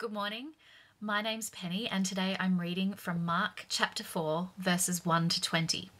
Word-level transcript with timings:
Good 0.00 0.14
morning. 0.14 0.52
My 0.98 1.20
name's 1.20 1.50
Penny, 1.50 1.86
and 1.86 2.06
today 2.06 2.34
I'm 2.40 2.58
reading 2.58 2.94
from 2.94 3.22
Mark 3.22 3.66
chapter 3.68 4.02
4, 4.02 4.48
verses 4.56 5.04
1 5.04 5.28
to 5.28 5.42
20, 5.42 5.90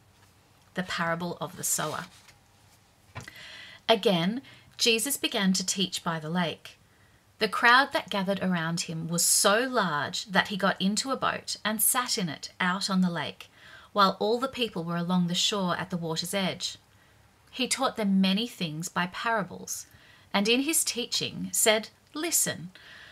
the 0.73 0.81
parable 0.81 1.37
of 1.39 1.55
the 1.55 1.63
sower. 1.63 2.05
Again, 3.87 4.41
Jesus 4.75 5.17
began 5.17 5.53
to 5.53 5.63
teach 5.63 6.03
by 6.03 6.19
the 6.19 6.31
lake. 6.31 6.79
The 7.37 7.47
crowd 7.47 7.93
that 7.93 8.09
gathered 8.09 8.39
around 8.41 8.81
him 8.81 9.07
was 9.07 9.23
so 9.23 9.67
large 9.69 10.25
that 10.25 10.47
he 10.47 10.57
got 10.57 10.81
into 10.81 11.11
a 11.11 11.15
boat 11.15 11.57
and 11.63 11.79
sat 11.79 12.17
in 12.17 12.27
it 12.27 12.49
out 12.59 12.89
on 12.89 13.01
the 13.01 13.11
lake, 13.11 13.51
while 13.93 14.17
all 14.19 14.39
the 14.39 14.47
people 14.47 14.83
were 14.83 14.97
along 14.97 15.27
the 15.27 15.35
shore 15.35 15.77
at 15.77 15.91
the 15.91 15.95
water's 15.97 16.33
edge. 16.33 16.77
He 17.51 17.67
taught 17.67 17.97
them 17.97 18.19
many 18.19 18.47
things 18.47 18.89
by 18.89 19.11
parables, 19.13 19.85
and 20.33 20.49
in 20.49 20.61
his 20.61 20.83
teaching 20.83 21.49
said, 21.51 21.89
Listen. 22.15 22.71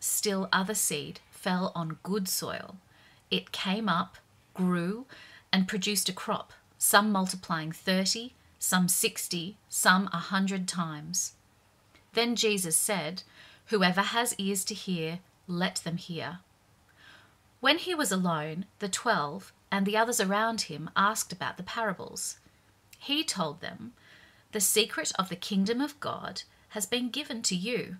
Still 0.00 0.48
other 0.52 0.74
seed 0.74 1.20
fell 1.30 1.72
on 1.74 1.98
good 2.02 2.28
soil. 2.28 2.76
It 3.30 3.52
came 3.52 3.88
up, 3.88 4.16
grew, 4.54 5.06
and 5.52 5.68
produced 5.68 6.08
a 6.08 6.12
crop, 6.12 6.52
some 6.78 7.10
multiplying 7.10 7.72
thirty, 7.72 8.34
some 8.58 8.88
sixty, 8.88 9.56
some 9.68 10.08
a 10.12 10.18
hundred 10.18 10.66
times. 10.68 11.34
Then 12.12 12.36
Jesus 12.36 12.76
said, 12.76 13.22
Whoever 13.66 14.00
has 14.00 14.34
ears 14.38 14.64
to 14.66 14.74
hear, 14.74 15.20
let 15.46 15.76
them 15.76 15.96
hear. 15.96 16.38
When 17.60 17.78
he 17.78 17.94
was 17.94 18.12
alone, 18.12 18.66
the 18.78 18.88
twelve 18.88 19.52
and 19.70 19.86
the 19.86 19.96
others 19.96 20.20
around 20.20 20.62
him 20.62 20.90
asked 20.96 21.32
about 21.32 21.56
the 21.56 21.62
parables. 21.62 22.38
He 22.98 23.24
told 23.24 23.60
them, 23.60 23.92
The 24.52 24.60
secret 24.60 25.12
of 25.18 25.28
the 25.28 25.36
kingdom 25.36 25.80
of 25.80 25.98
God 26.00 26.42
has 26.70 26.86
been 26.86 27.10
given 27.10 27.42
to 27.42 27.56
you 27.56 27.96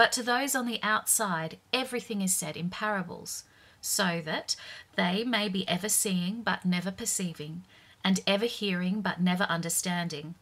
but 0.00 0.12
to 0.12 0.22
those 0.22 0.54
on 0.54 0.64
the 0.64 0.82
outside, 0.82 1.58
everything 1.74 2.22
is 2.22 2.34
said 2.34 2.56
in 2.56 2.70
parables, 2.70 3.44
so 3.82 4.22
that 4.24 4.56
they 4.96 5.24
may 5.24 5.46
be 5.46 5.68
ever 5.68 5.90
seeing 5.90 6.40
but 6.40 6.64
never 6.64 6.90
perceiving, 6.90 7.64
and 8.02 8.18
ever 8.26 8.46
hearing 8.46 9.02
but 9.02 9.20
never 9.20 9.44
understanding. 9.44 10.36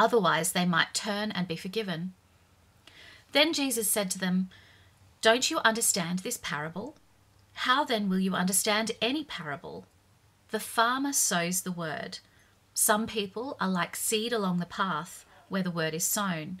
Otherwise, 0.00 0.50
they 0.50 0.64
might 0.64 0.94
turn 0.94 1.30
and 1.30 1.46
be 1.46 1.54
forgiven. 1.54 2.12
Then 3.30 3.52
Jesus 3.52 3.86
said 3.86 4.10
to 4.10 4.18
them, 4.18 4.50
Don't 5.20 5.48
you 5.48 5.58
understand 5.58 6.18
this 6.18 6.40
parable? 6.42 6.96
How 7.52 7.84
then 7.84 8.08
will 8.08 8.18
you 8.18 8.34
understand 8.34 8.90
any 9.00 9.22
parable? 9.22 9.86
The 10.50 10.58
farmer 10.58 11.12
sows 11.12 11.60
the 11.60 11.70
word. 11.70 12.18
Some 12.74 13.06
people 13.06 13.56
are 13.60 13.70
like 13.70 13.94
seed 13.94 14.32
along 14.32 14.58
the 14.58 14.66
path 14.66 15.24
where 15.48 15.62
the 15.62 15.70
word 15.70 15.94
is 15.94 16.02
sown. 16.02 16.60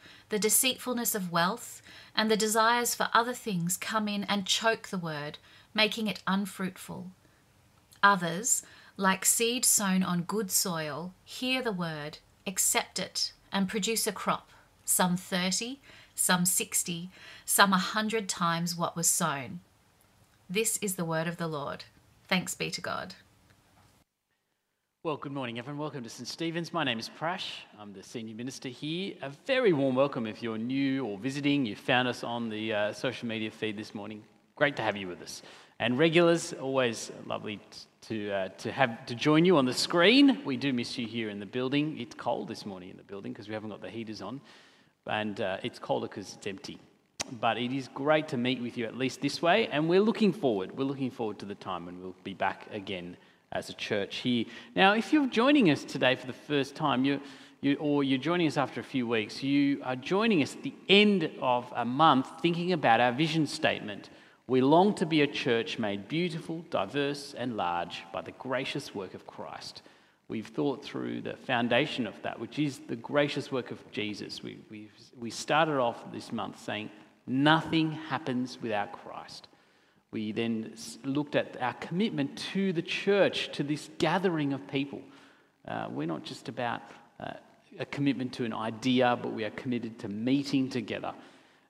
the 0.31 0.39
deceitfulness 0.39 1.13
of 1.13 1.31
wealth, 1.31 1.81
and 2.15 2.31
the 2.31 2.37
desires 2.37 2.95
for 2.95 3.09
other 3.13 3.33
things 3.33 3.75
come 3.75 4.07
in 4.07 4.23
and 4.23 4.45
choke 4.45 4.87
the 4.87 4.97
word, 4.97 5.37
making 5.73 6.07
it 6.07 6.23
unfruitful. 6.25 7.11
Others, 8.01 8.63
like 8.95 9.25
seed 9.25 9.65
sown 9.65 10.03
on 10.03 10.23
good 10.23 10.49
soil, 10.49 11.13
hear 11.25 11.61
the 11.61 11.71
word, 11.73 12.19
accept 12.47 12.97
it, 12.97 13.33
and 13.51 13.67
produce 13.67 14.07
a 14.07 14.13
crop, 14.13 14.49
some 14.85 15.17
thirty, 15.17 15.81
some 16.15 16.45
sixty, 16.45 17.09
some 17.45 17.73
a 17.73 17.77
hundred 17.77 18.29
times 18.29 18.75
what 18.75 18.95
was 18.95 19.09
sown. 19.09 19.59
This 20.49 20.77
is 20.77 20.95
the 20.95 21.05
word 21.05 21.27
of 21.27 21.35
the 21.37 21.47
Lord. 21.47 21.83
Thanks 22.29 22.55
be 22.55 22.71
to 22.71 22.81
God. 22.81 23.15
Well, 25.03 25.17
good 25.17 25.31
morning, 25.31 25.57
everyone. 25.57 25.79
Welcome 25.79 26.03
to 26.03 26.09
St. 26.11 26.27
Stephen's. 26.27 26.71
My 26.71 26.83
name 26.83 26.99
is 26.99 27.09
Prash. 27.09 27.53
I'm 27.79 27.91
the 27.91 28.03
senior 28.03 28.35
minister 28.35 28.69
here. 28.69 29.15
A 29.23 29.31
very 29.47 29.73
warm 29.73 29.95
welcome 29.95 30.27
if 30.27 30.43
you're 30.43 30.59
new 30.59 31.07
or 31.07 31.17
visiting. 31.17 31.65
You 31.65 31.75
found 31.75 32.07
us 32.07 32.23
on 32.23 32.49
the 32.49 32.71
uh, 32.71 32.93
social 32.93 33.27
media 33.27 33.49
feed 33.49 33.77
this 33.77 33.95
morning. 33.95 34.23
Great 34.55 34.75
to 34.75 34.83
have 34.83 34.95
you 34.95 35.07
with 35.07 35.23
us. 35.23 35.41
And 35.79 35.97
regulars, 35.97 36.53
always 36.53 37.11
lovely 37.25 37.59
to, 38.09 38.31
uh, 38.31 38.49
to 38.59 38.71
have 38.71 39.03
to 39.07 39.15
join 39.15 39.43
you 39.43 39.57
on 39.57 39.65
the 39.65 39.73
screen. 39.73 40.45
We 40.45 40.55
do 40.55 40.71
miss 40.71 40.95
you 40.99 41.07
here 41.07 41.31
in 41.31 41.39
the 41.39 41.47
building. 41.47 41.99
It's 41.99 42.13
cold 42.13 42.47
this 42.47 42.63
morning 42.63 42.91
in 42.91 42.97
the 42.97 43.01
building 43.01 43.33
because 43.33 43.47
we 43.47 43.55
haven't 43.55 43.71
got 43.71 43.81
the 43.81 43.89
heaters 43.89 44.21
on, 44.21 44.39
and 45.07 45.41
uh, 45.41 45.57
it's 45.63 45.79
colder 45.79 46.07
because 46.07 46.35
it's 46.35 46.45
empty. 46.45 46.77
But 47.39 47.57
it 47.57 47.75
is 47.75 47.87
great 47.87 48.27
to 48.27 48.37
meet 48.37 48.61
with 48.61 48.77
you 48.77 48.85
at 48.85 48.95
least 48.95 49.19
this 49.19 49.41
way, 49.41 49.67
and 49.69 49.89
we're 49.89 49.99
looking 49.99 50.31
forward. 50.31 50.77
We're 50.77 50.83
looking 50.83 51.09
forward 51.09 51.39
to 51.39 51.47
the 51.47 51.55
time 51.55 51.87
when 51.87 52.03
we'll 52.03 52.15
be 52.23 52.35
back 52.35 52.67
again 52.71 53.17
as 53.51 53.69
a 53.69 53.73
church 53.73 54.17
here. 54.17 54.45
Now, 54.75 54.93
if 54.93 55.11
you're 55.11 55.27
joining 55.27 55.69
us 55.69 55.83
today 55.83 56.15
for 56.15 56.27
the 56.27 56.33
first 56.33 56.75
time, 56.75 57.03
you, 57.05 57.19
you, 57.61 57.75
or 57.75 58.03
you're 58.03 58.17
joining 58.17 58.47
us 58.47 58.57
after 58.57 58.79
a 58.79 58.83
few 58.83 59.07
weeks, 59.07 59.43
you 59.43 59.81
are 59.83 59.95
joining 59.95 60.41
us 60.41 60.55
at 60.55 60.63
the 60.63 60.73
end 60.87 61.29
of 61.41 61.71
a 61.75 61.85
month 61.85 62.27
thinking 62.41 62.71
about 62.71 62.99
our 62.99 63.11
vision 63.11 63.45
statement. 63.45 64.09
We 64.47 64.61
long 64.61 64.93
to 64.95 65.05
be 65.05 65.21
a 65.21 65.27
church 65.27 65.79
made 65.79 66.07
beautiful, 66.07 66.65
diverse, 66.69 67.33
and 67.37 67.55
large 67.55 68.03
by 68.11 68.21
the 68.21 68.31
gracious 68.33 68.95
work 68.95 69.13
of 69.13 69.27
Christ. 69.27 69.81
We've 70.27 70.47
thought 70.47 70.83
through 70.83 71.21
the 71.21 71.35
foundation 71.35 72.07
of 72.07 72.21
that, 72.23 72.39
which 72.39 72.57
is 72.57 72.79
the 72.87 72.95
gracious 72.95 73.51
work 73.51 73.71
of 73.71 73.91
Jesus. 73.91 74.41
We, 74.41 74.59
we, 74.69 74.89
we 75.19 75.29
started 75.29 75.77
off 75.77 76.11
this 76.11 76.31
month 76.31 76.59
saying, 76.59 76.89
Nothing 77.27 77.91
happens 77.91 78.57
without 78.61 78.91
Christ. 78.93 79.47
We 80.11 80.33
then 80.33 80.73
looked 81.05 81.35
at 81.35 81.55
our 81.61 81.73
commitment 81.75 82.37
to 82.53 82.73
the 82.73 82.81
church, 82.81 83.51
to 83.53 83.63
this 83.63 83.89
gathering 83.97 84.51
of 84.51 84.67
people. 84.67 85.01
Uh, 85.65 85.87
we're 85.89 86.07
not 86.07 86.23
just 86.23 86.49
about 86.49 86.81
uh, 87.19 87.33
a 87.79 87.85
commitment 87.85 88.33
to 88.33 88.43
an 88.43 88.53
idea, 88.53 89.17
but 89.21 89.31
we 89.31 89.45
are 89.45 89.51
committed 89.51 89.99
to 89.99 90.09
meeting 90.09 90.69
together. 90.69 91.13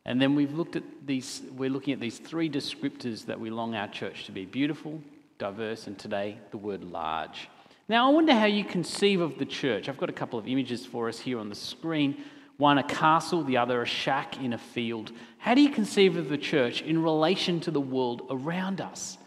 And 0.06 0.20
then 0.20 0.34
we've 0.34 0.54
looked 0.54 0.76
at 0.76 0.84
these, 1.06 1.44
we're 1.56 1.70
looking 1.70 1.94
at 1.94 2.00
these 2.00 2.18
three 2.18 2.50
descriptors 2.50 3.26
that 3.28 3.40
we 3.40 3.52
long 3.52 3.76
our 3.76 3.88
church 3.88 4.26
to 4.26 4.32
be 4.32 4.46
beautiful, 4.46 5.00
diverse, 5.38 5.86
and 5.86 6.00
today 6.00 6.40
the 6.50 6.58
word 6.58 6.84
large. 6.84 7.48
Now, 7.88 8.10
I 8.10 8.14
wonder 8.14 8.34
how 8.34 8.46
you 8.46 8.64
conceive 8.64 9.22
of 9.22 9.38
the 9.38 9.46
church. 9.46 9.88
I've 9.88 9.98
got 9.98 10.10
a 10.10 10.14
couple 10.14 10.40
of 10.40 10.48
images 10.48 10.84
for 10.84 11.08
us 11.08 11.20
here 11.20 11.38
on 11.38 11.50
the 11.50 11.56
screen 11.56 12.24
one 12.58 12.78
a 12.78 12.84
castle, 12.84 13.44
the 13.44 13.58
other 13.58 13.82
a 13.82 13.86
shack 13.86 14.42
in 14.42 14.54
a 14.54 14.58
field. 14.58 15.12
How 15.38 15.56
do 15.56 15.62
you 15.62 15.70
conceive 15.70 16.18
of 16.18 16.30
the 16.30 16.38
church 16.38 16.82
in 16.82 17.02
relation 17.02 17.60
to 17.62 17.72
the 17.72 17.82
world 17.82 18.28
around 18.30 18.82
us? 18.82 19.18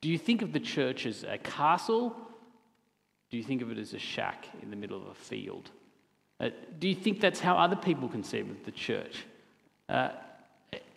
Do 0.00 0.08
you 0.08 0.18
think 0.18 0.42
of 0.42 0.52
the 0.52 0.60
church 0.60 1.06
as 1.06 1.24
a 1.24 1.38
castle? 1.38 2.16
Do 3.30 3.36
you 3.36 3.44
think 3.44 3.62
of 3.62 3.70
it 3.70 3.78
as 3.78 3.94
a 3.94 3.98
shack 3.98 4.48
in 4.62 4.70
the 4.70 4.76
middle 4.76 5.00
of 5.00 5.08
a 5.08 5.14
field? 5.14 5.70
Uh, 6.40 6.50
do 6.78 6.88
you 6.88 6.94
think 6.94 7.20
that's 7.20 7.38
how 7.38 7.56
other 7.56 7.76
people 7.76 8.08
conceive 8.08 8.50
of 8.50 8.64
the 8.64 8.72
church? 8.72 9.24
Uh, 9.88 10.08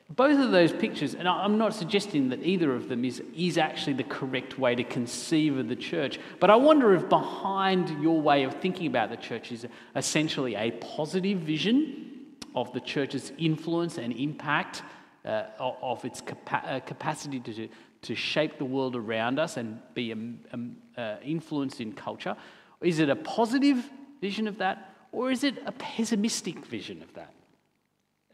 both 0.10 0.40
of 0.40 0.52
those 0.52 0.72
pictures, 0.72 1.16
and 1.16 1.28
I'm 1.28 1.57
not 1.57 1.74
suggesting 1.74 2.30
that 2.30 2.44
either 2.44 2.75
of 2.75 2.90
them 2.90 3.04
is, 3.04 3.24
is 3.36 3.57
actually 3.57 3.94
the 3.94 4.04
correct 4.04 4.60
way 4.60 4.75
to 4.75 4.84
conceive 4.84 5.57
of 5.57 5.68
the 5.68 5.75
church, 5.75 6.19
but 6.40 6.52
I 6.52 6.56
wonder 6.56 6.94
if 6.94 7.10
behind 7.10 7.90
your 8.04 8.22
way 8.22 8.44
of 8.44 8.54
thinking 8.56 8.86
about 8.86 9.10
the 9.10 9.18
church 9.18 9.52
is 9.52 9.66
essentially 9.96 10.56
a 10.56 10.72
positive 10.72 11.40
vision 11.40 12.12
of 12.54 12.72
the 12.72 12.80
church's 12.81 13.31
influence 13.40 13.98
and 13.98 14.13
impact, 14.13 14.84
uh, 15.25 15.46
of 15.60 16.06
its 16.06 16.22
capa- 16.22 16.63
uh, 16.68 16.80
capacity 16.81 17.40
to, 17.40 17.68
to 18.04 18.13
shape 18.13 18.60
the 18.60 18.66
world 18.66 18.96
around 18.96 19.40
us 19.40 19.57
and 19.57 19.80
be 19.96 20.12
um, 20.12 20.40
um, 20.54 20.78
uh, 20.98 21.16
influenced 21.24 21.81
in 21.81 21.92
culture. 21.92 22.38
Is 22.81 23.00
it 23.00 23.10
a 23.10 23.16
positive 23.16 23.90
vision 24.22 24.48
of 24.48 24.60
that, 24.60 24.94
or 25.12 25.31
is 25.31 25.44
it 25.44 25.57
a 25.66 25.72
pessimistic 25.72 26.63
vision 26.66 27.02
of 27.02 27.12
that? 27.16 27.34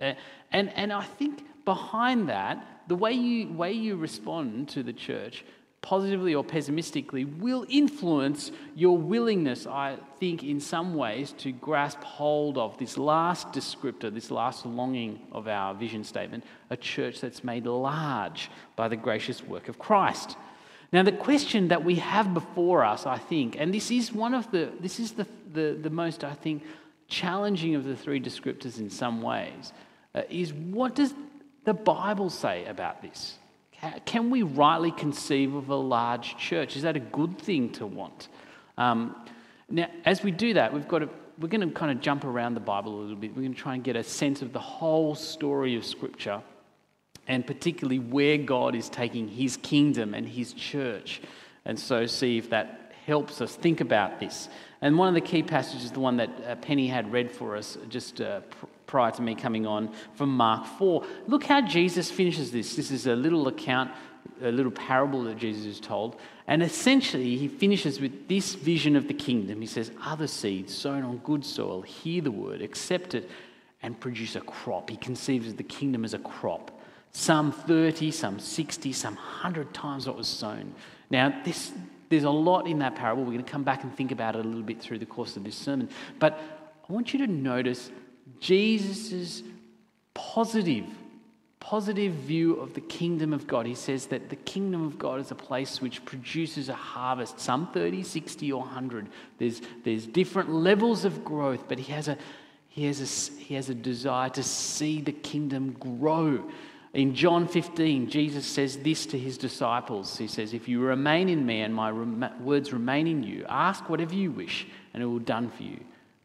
Uh, 0.01 0.13
and, 0.51 0.69
and 0.75 0.91
I 0.91 1.03
think 1.03 1.45
behind 1.65 2.29
that, 2.29 2.83
the 2.87 2.95
way 2.95 3.13
you, 3.13 3.51
way 3.53 3.71
you 3.71 3.95
respond 3.95 4.69
to 4.69 4.83
the 4.83 4.93
church 4.93 5.43
positively 5.81 6.35
or 6.35 6.43
pessimistically, 6.43 7.25
will 7.25 7.65
influence 7.67 8.51
your 8.75 8.97
willingness, 8.97 9.65
I 9.65 9.97
think, 10.19 10.43
in 10.43 10.59
some 10.59 10.93
ways, 10.93 11.33
to 11.39 11.51
grasp 11.51 12.03
hold 12.03 12.57
of 12.57 12.77
this 12.77 12.97
last 12.99 13.51
descriptor, 13.51 14.13
this 14.13 14.29
last 14.29 14.65
longing 14.65 15.19
of 15.31 15.47
our 15.47 15.73
vision 15.73 16.03
statement 16.03 16.43
a 16.69 16.77
church 16.77 17.19
that's 17.19 17.43
made 17.43 17.65
large 17.65 18.51
by 18.75 18.87
the 18.87 18.95
gracious 18.95 19.43
work 19.43 19.69
of 19.69 19.79
Christ. 19.79 20.37
Now, 20.93 21.03
the 21.03 21.11
question 21.11 21.69
that 21.69 21.83
we 21.83 21.95
have 21.95 22.33
before 22.33 22.85
us, 22.85 23.05
I 23.05 23.17
think, 23.17 23.55
and 23.57 23.73
this 23.73 23.89
is 23.89 24.13
one 24.13 24.35
of 24.35 24.51
the, 24.51 24.69
this 24.79 24.99
is 24.99 25.13
the, 25.13 25.25
the, 25.51 25.79
the 25.81 25.89
most, 25.89 26.23
I 26.23 26.33
think, 26.33 26.63
challenging 27.07 27.75
of 27.75 27.85
the 27.85 27.95
three 27.95 28.19
descriptors 28.19 28.77
in 28.77 28.89
some 28.89 29.21
ways, 29.21 29.73
uh, 30.13 30.21
is 30.29 30.53
what 30.53 30.95
does 30.95 31.13
the 31.63 31.73
Bible 31.73 32.29
say 32.29 32.65
about 32.65 33.01
this? 33.01 33.37
Can 34.05 34.29
we 34.29 34.43
rightly 34.43 34.91
conceive 34.91 35.55
of 35.55 35.69
a 35.69 35.75
large 35.75 36.37
church? 36.37 36.75
Is 36.75 36.83
that 36.83 36.95
a 36.95 36.99
good 36.99 37.39
thing 37.39 37.71
to 37.73 37.87
want? 37.87 38.27
Um, 38.77 39.15
now, 39.69 39.87
as 40.05 40.23
we 40.23 40.31
do 40.31 40.53
that, 40.53 40.73
we've 40.73 40.87
got 40.87 40.99
to, 40.99 41.09
we're 41.39 41.47
going 41.47 41.67
to 41.67 41.73
kind 41.73 41.91
of 41.91 42.01
jump 42.01 42.23
around 42.23 42.53
the 42.53 42.59
Bible 42.59 42.99
a 42.99 43.01
little 43.01 43.15
bit. 43.15 43.31
We're 43.31 43.41
going 43.41 43.55
to 43.55 43.59
try 43.59 43.73
and 43.73 43.83
get 43.83 43.95
a 43.95 44.03
sense 44.03 44.41
of 44.41 44.53
the 44.53 44.59
whole 44.59 45.15
story 45.15 45.75
of 45.75 45.85
Scripture, 45.85 46.41
and 47.27 47.45
particularly 47.45 47.99
where 47.99 48.37
God 48.37 48.75
is 48.75 48.87
taking 48.89 49.27
His 49.27 49.57
kingdom 49.57 50.13
and 50.13 50.27
His 50.27 50.53
church, 50.53 51.21
and 51.65 51.79
so 51.79 52.05
see 52.05 52.37
if 52.37 52.49
that 52.51 52.93
helps 53.05 53.41
us 53.41 53.55
think 53.55 53.81
about 53.81 54.19
this. 54.19 54.47
And 54.81 54.97
one 54.97 55.07
of 55.07 55.15
the 55.15 55.21
key 55.21 55.41
passages 55.41 55.91
the 55.91 55.99
one 55.99 56.17
that 56.17 56.29
uh, 56.45 56.55
Penny 56.55 56.87
had 56.87 57.11
read 57.11 57.31
for 57.31 57.55
us 57.55 57.77
just 57.89 58.21
uh, 58.21 58.41
prior 58.91 59.09
to 59.09 59.21
me 59.21 59.33
coming 59.33 59.65
on 59.65 59.89
from 60.15 60.35
Mark 60.35 60.65
4. 60.77 61.05
Look 61.27 61.45
how 61.45 61.61
Jesus 61.61 62.11
finishes 62.11 62.51
this. 62.51 62.75
This 62.75 62.91
is 62.91 63.07
a 63.07 63.15
little 63.15 63.47
account, 63.47 63.89
a 64.43 64.51
little 64.51 64.71
parable 64.71 65.23
that 65.23 65.37
Jesus 65.37 65.65
is 65.65 65.79
told. 65.79 66.17
And 66.45 66.61
essentially, 66.61 67.37
he 67.37 67.47
finishes 67.47 68.01
with 68.01 68.27
this 68.27 68.53
vision 68.53 68.97
of 68.97 69.07
the 69.07 69.13
kingdom. 69.13 69.61
He 69.61 69.67
says, 69.67 69.91
Other 70.03 70.27
seeds 70.27 70.75
sown 70.75 71.03
on 71.03 71.19
good 71.19 71.45
soil 71.45 71.81
hear 71.83 72.21
the 72.21 72.31
word, 72.31 72.61
accept 72.61 73.15
it, 73.15 73.29
and 73.81 73.97
produce 73.97 74.35
a 74.35 74.41
crop. 74.41 74.89
He 74.89 74.97
conceives 74.97 75.47
of 75.47 75.55
the 75.55 75.63
kingdom 75.63 76.03
as 76.03 76.13
a 76.13 76.19
crop. 76.19 76.77
Some 77.13 77.53
30, 77.53 78.11
some 78.11 78.39
60, 78.39 78.91
some 78.91 79.15
100 79.15 79.73
times 79.73 80.05
what 80.05 80.17
was 80.17 80.27
sown. 80.27 80.75
Now, 81.09 81.33
this, 81.45 81.71
there's 82.09 82.25
a 82.25 82.29
lot 82.29 82.67
in 82.67 82.79
that 82.79 82.95
parable. 82.95 83.23
We're 83.23 83.31
going 83.31 83.45
to 83.45 83.51
come 83.51 83.63
back 83.63 83.83
and 83.83 83.95
think 83.95 84.11
about 84.11 84.35
it 84.35 84.43
a 84.43 84.47
little 84.47 84.63
bit 84.63 84.81
through 84.81 84.99
the 84.99 85.05
course 85.05 85.37
of 85.37 85.45
this 85.45 85.55
sermon. 85.55 85.87
But 86.19 86.37
I 86.89 86.91
want 86.91 87.13
you 87.13 87.25
to 87.25 87.27
notice 87.27 87.89
Jesus' 88.39 89.43
positive, 90.13 90.85
positive 91.59 92.13
view 92.13 92.55
of 92.55 92.73
the 92.73 92.81
kingdom 92.81 93.33
of 93.33 93.47
God. 93.47 93.65
He 93.65 93.75
says 93.75 94.07
that 94.07 94.29
the 94.29 94.35
kingdom 94.35 94.85
of 94.85 94.97
God 94.97 95.19
is 95.19 95.31
a 95.31 95.35
place 95.35 95.81
which 95.81 96.03
produces 96.05 96.69
a 96.69 96.73
harvest, 96.73 97.39
some 97.39 97.71
30, 97.71 98.03
60, 98.03 98.51
or 98.51 98.61
100. 98.61 99.09
There's, 99.37 99.61
there's 99.83 100.07
different 100.07 100.51
levels 100.51 101.05
of 101.05 101.23
growth, 101.23 101.65
but 101.67 101.79
he 101.79 101.91
has, 101.91 102.07
a, 102.07 102.17
he, 102.67 102.85
has 102.85 103.01
a, 103.01 103.41
he 103.41 103.55
has 103.55 103.69
a 103.69 103.75
desire 103.75 104.29
to 104.29 104.43
see 104.43 105.01
the 105.01 105.11
kingdom 105.11 105.73
grow. 105.73 106.49
In 106.93 107.15
John 107.15 107.47
15, 107.47 108.09
Jesus 108.09 108.45
says 108.45 108.77
this 108.77 109.05
to 109.07 109.17
his 109.17 109.37
disciples. 109.37 110.17
He 110.17 110.27
says, 110.27 110.53
If 110.53 110.67
you 110.67 110.81
remain 110.81 111.29
in 111.29 111.45
me 111.45 111.61
and 111.61 111.73
my 111.73 111.89
rem- 111.89 112.43
words 112.43 112.73
remain 112.73 113.07
in 113.07 113.23
you, 113.23 113.45
ask 113.47 113.89
whatever 113.89 114.13
you 114.13 114.31
wish, 114.31 114.67
and 114.93 115.01
it 115.01 115.05
will 115.05 115.19
be 115.19 115.25
done 115.25 115.49
for 115.49 115.63
you. 115.63 115.79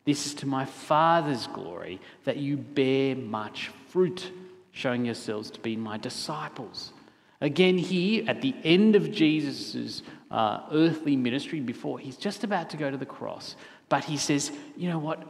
This 0.07 0.25
is 0.25 0.35
to 0.35 0.47
my 0.47 0.65
Father's 0.65 1.49
glory 1.49 2.01
that 2.25 2.37
you 2.37 2.57
bear 2.57 3.17
much 3.17 3.69
fruit, 3.89 4.31
showing 4.71 5.05
yourselves 5.05 5.51
to 5.51 5.61
be 5.61 5.77
my 5.77 5.99
disciples. 5.99 6.93
Again, 7.41 7.77
here 7.77 8.25
at 8.29 8.41
the 8.41 8.55
end 8.65 8.95
of 8.95 9.11
Jesus' 9.11 10.03
uh, 10.31 10.61
earthly 10.71 11.17
ministry, 11.17 11.61
before 11.61 11.99
he's 11.99 12.17
just 12.17 12.45
about 12.45 12.71
to 12.71 12.77
go 12.77 12.91
to 12.91 12.97
the 12.97 13.05
cross, 13.05 13.57
but 13.89 14.05
he 14.05 14.17
says, 14.17 14.53
You 14.77 14.91
know 14.91 14.99
what? 14.99 15.23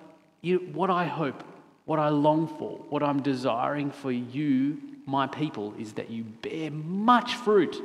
You, 0.43 0.59
what 0.75 0.91
I 0.91 1.07
hope, 1.07 1.43
what 1.87 1.99
I 1.99 2.11
long 2.11 2.47
for, 2.47 2.79
what 2.91 3.03
I'm 3.03 3.23
desiring 3.23 3.91
for 3.91 4.13
you, 4.13 4.79
my 5.07 5.27
people, 5.27 5.75
is 5.79 5.95
that 5.95 6.11
you 6.11 6.25
bear 6.25 6.71
much 6.71 7.35
fruit. 7.35 7.83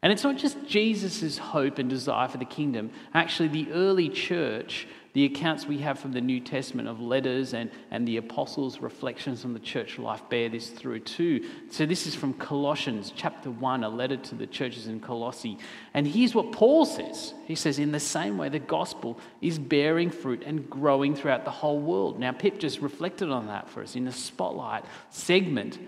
And 0.00 0.12
it's 0.12 0.22
not 0.22 0.36
just 0.36 0.64
Jesus' 0.66 1.38
hope 1.38 1.78
and 1.78 1.90
desire 1.90 2.28
for 2.28 2.38
the 2.38 2.44
kingdom. 2.44 2.90
Actually, 3.12 3.48
the 3.48 3.72
early 3.72 4.08
church 4.08 4.86
the 5.14 5.24
accounts 5.24 5.66
we 5.66 5.78
have 5.78 5.98
from 5.98 6.12
the 6.12 6.20
New 6.20 6.40
Testament 6.40 6.88
of 6.88 7.00
letters 7.00 7.54
and, 7.54 7.70
and 7.90 8.06
the 8.06 8.18
apostles' 8.18 8.80
reflections 8.80 9.44
on 9.44 9.52
the 9.52 9.58
church 9.58 9.98
life 9.98 10.22
bear 10.28 10.48
this 10.48 10.70
through 10.70 11.00
too. 11.00 11.48
So, 11.70 11.86
this 11.86 12.06
is 12.06 12.14
from 12.14 12.34
Colossians 12.34 13.12
chapter 13.16 13.50
1, 13.50 13.84
a 13.84 13.88
letter 13.88 14.16
to 14.16 14.34
the 14.34 14.46
churches 14.46 14.86
in 14.86 15.00
Colossae. 15.00 15.58
And 15.94 16.06
here's 16.06 16.34
what 16.34 16.52
Paul 16.52 16.84
says 16.84 17.34
He 17.46 17.54
says, 17.54 17.78
In 17.78 17.92
the 17.92 18.00
same 18.00 18.38
way, 18.38 18.48
the 18.48 18.58
gospel 18.58 19.18
is 19.40 19.58
bearing 19.58 20.10
fruit 20.10 20.42
and 20.44 20.68
growing 20.68 21.14
throughout 21.16 21.44
the 21.44 21.50
whole 21.50 21.80
world. 21.80 22.18
Now, 22.18 22.32
Pip 22.32 22.58
just 22.58 22.80
reflected 22.80 23.30
on 23.30 23.46
that 23.46 23.68
for 23.68 23.82
us 23.82 23.96
in 23.96 24.04
the 24.04 24.12
spotlight 24.12 24.84
segment. 25.10 25.78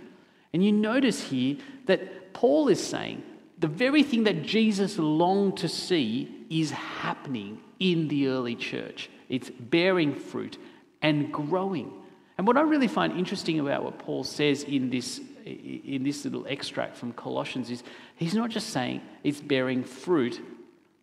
And 0.52 0.64
you 0.64 0.72
notice 0.72 1.28
here 1.28 1.56
that 1.86 2.32
Paul 2.32 2.68
is 2.68 2.84
saying 2.84 3.22
the 3.58 3.68
very 3.68 4.02
thing 4.02 4.24
that 4.24 4.42
Jesus 4.42 4.98
longed 4.98 5.58
to 5.58 5.68
see 5.68 6.46
is 6.48 6.70
happening 6.70 7.60
in 7.80 8.08
the 8.08 8.28
early 8.28 8.54
church. 8.54 9.10
It's 9.28 9.50
bearing 9.50 10.14
fruit 10.14 10.58
and 11.02 11.32
growing. 11.32 11.92
And 12.38 12.46
what 12.46 12.56
I 12.56 12.60
really 12.60 12.88
find 12.88 13.18
interesting 13.18 13.58
about 13.58 13.82
what 13.82 13.98
Paul 13.98 14.22
says 14.22 14.62
in 14.62 14.90
this, 14.90 15.20
in 15.44 16.02
this 16.04 16.24
little 16.24 16.46
extract 16.46 16.96
from 16.96 17.12
Colossians 17.12 17.70
is 17.70 17.82
he's 18.16 18.34
not 18.34 18.50
just 18.50 18.70
saying 18.70 19.00
it's 19.24 19.40
bearing 19.40 19.82
fruit, 19.82 20.40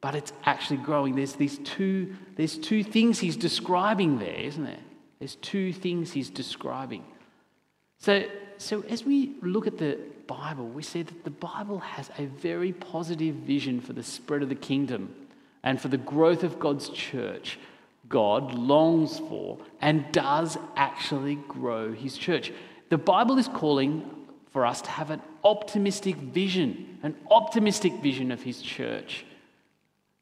but 0.01 0.15
it's 0.15 0.31
actually 0.45 0.77
growing. 0.77 1.15
There's 1.15 1.33
these 1.33 1.57
two, 1.59 2.15
there's 2.35 2.57
two 2.57 2.83
things 2.83 3.19
he's 3.19 3.38
describing 3.38 4.19
there, 4.19 4.35
isn't 4.35 4.63
there? 4.63 4.77
There's 5.19 5.35
two 5.35 5.73
things 5.73 6.12
he's 6.12 6.30
describing. 6.30 7.03
So, 8.00 8.23
so 8.57 8.83
as 8.89 9.03
we 9.03 9.35
look 9.41 9.65
at 9.65 9.80
the 9.80 10.00
Bible, 10.27 10.68
we 10.68 10.83
see 10.83 11.01
that 11.01 11.23
the 11.23 11.31
Bible 11.31 11.80
has 11.80 12.12
a 12.19 12.25
very 12.25 12.73
positive 12.73 13.35
vision 13.35 13.81
for 13.81 13.94
the 13.94 14.03
spread 14.03 14.44
of 14.44 14.50
the 14.50 14.56
kingdom 14.56 15.13
and 15.67 15.81
for 15.81 15.89
the 15.89 15.97
growth 15.97 16.43
of 16.43 16.59
God's 16.59 16.87
church. 16.87 17.59
God 18.07 18.53
longs 18.53 19.19
for 19.19 19.57
and 19.81 20.09
does 20.13 20.57
actually 20.77 21.35
grow 21.49 21.91
his 21.91 22.17
church. 22.17 22.53
The 22.87 22.97
Bible 22.97 23.37
is 23.37 23.49
calling 23.49 24.09
for 24.51 24.65
us 24.65 24.81
to 24.83 24.89
have 24.89 25.11
an 25.11 25.21
optimistic 25.43 26.15
vision, 26.15 26.99
an 27.03 27.17
optimistic 27.29 27.91
vision 27.95 28.31
of 28.31 28.41
his 28.41 28.61
church. 28.61 29.25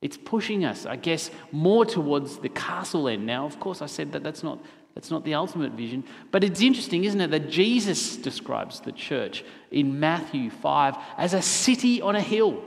It's 0.01 0.17
pushing 0.17 0.65
us, 0.65 0.87
I 0.87 0.95
guess, 0.95 1.29
more 1.51 1.85
towards 1.85 2.39
the 2.39 2.49
castle 2.49 3.07
end. 3.07 3.27
Now, 3.27 3.45
of 3.45 3.59
course, 3.59 3.83
I 3.83 3.85
said 3.85 4.13
that 4.13 4.23
that's 4.23 4.41
not, 4.41 4.57
that's 4.95 5.11
not 5.11 5.25
the 5.25 5.35
ultimate 5.35 5.73
vision, 5.73 6.05
but 6.31 6.43
it's 6.43 6.61
interesting, 6.61 7.03
isn't 7.03 7.21
it, 7.21 7.29
that 7.29 7.51
Jesus 7.51 8.17
describes 8.17 8.79
the 8.79 8.91
church 8.91 9.45
in 9.69 9.99
Matthew 9.99 10.49
5 10.49 10.97
as 11.19 11.35
a 11.35 11.41
city 11.43 12.01
on 12.01 12.15
a 12.15 12.21
hill. 12.21 12.63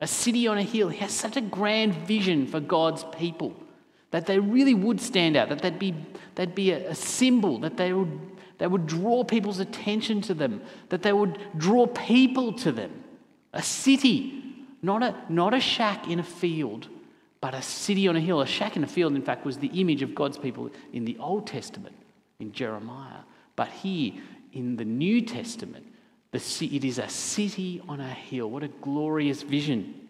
A 0.00 0.06
city 0.06 0.46
on 0.46 0.58
a 0.58 0.62
hill. 0.62 0.88
He 0.88 0.98
has 0.98 1.12
such 1.12 1.36
a 1.36 1.40
grand 1.40 1.94
vision 1.94 2.46
for 2.46 2.60
God's 2.60 3.04
people 3.16 3.54
that 4.10 4.26
they 4.26 4.38
really 4.38 4.74
would 4.74 5.00
stand 5.00 5.36
out, 5.36 5.48
that 5.50 5.60
they'd 5.60 5.78
be, 5.78 5.94
they'd 6.34 6.54
be 6.54 6.70
a, 6.70 6.90
a 6.90 6.94
symbol, 6.94 7.58
that 7.58 7.76
they 7.76 7.92
would, 7.92 8.18
they 8.58 8.66
would 8.66 8.86
draw 8.86 9.22
people's 9.22 9.58
attention 9.58 10.20
to 10.22 10.34
them, 10.34 10.62
that 10.88 11.02
they 11.02 11.12
would 11.12 11.38
draw 11.56 11.86
people 11.86 12.52
to 12.54 12.72
them. 12.72 13.04
A 13.52 13.62
city, 13.62 14.42
not 14.82 15.02
a, 15.02 15.14
not 15.28 15.52
a 15.52 15.60
shack 15.60 16.08
in 16.08 16.18
a 16.18 16.24
field, 16.24 16.88
but 17.40 17.54
a 17.54 17.62
city 17.62 18.08
on 18.08 18.16
a 18.16 18.20
hill. 18.20 18.40
A 18.40 18.46
shack 18.46 18.76
in 18.76 18.84
a 18.84 18.88
field, 18.88 19.14
in 19.14 19.22
fact, 19.22 19.44
was 19.44 19.58
the 19.58 19.68
image 19.68 20.02
of 20.02 20.14
God's 20.14 20.38
people 20.38 20.70
in 20.92 21.04
the 21.04 21.18
Old 21.18 21.46
Testament, 21.46 21.94
in 22.40 22.52
Jeremiah. 22.52 23.20
But 23.56 23.68
here, 23.68 24.14
in 24.52 24.76
the 24.76 24.84
New 24.84 25.20
Testament, 25.20 25.86
the, 26.30 26.76
it 26.76 26.84
is 26.84 26.98
a 26.98 27.08
city 27.08 27.80
on 27.88 28.00
a 28.00 28.08
hill. 28.08 28.50
What 28.50 28.62
a 28.62 28.68
glorious 28.68 29.42
vision. 29.42 30.08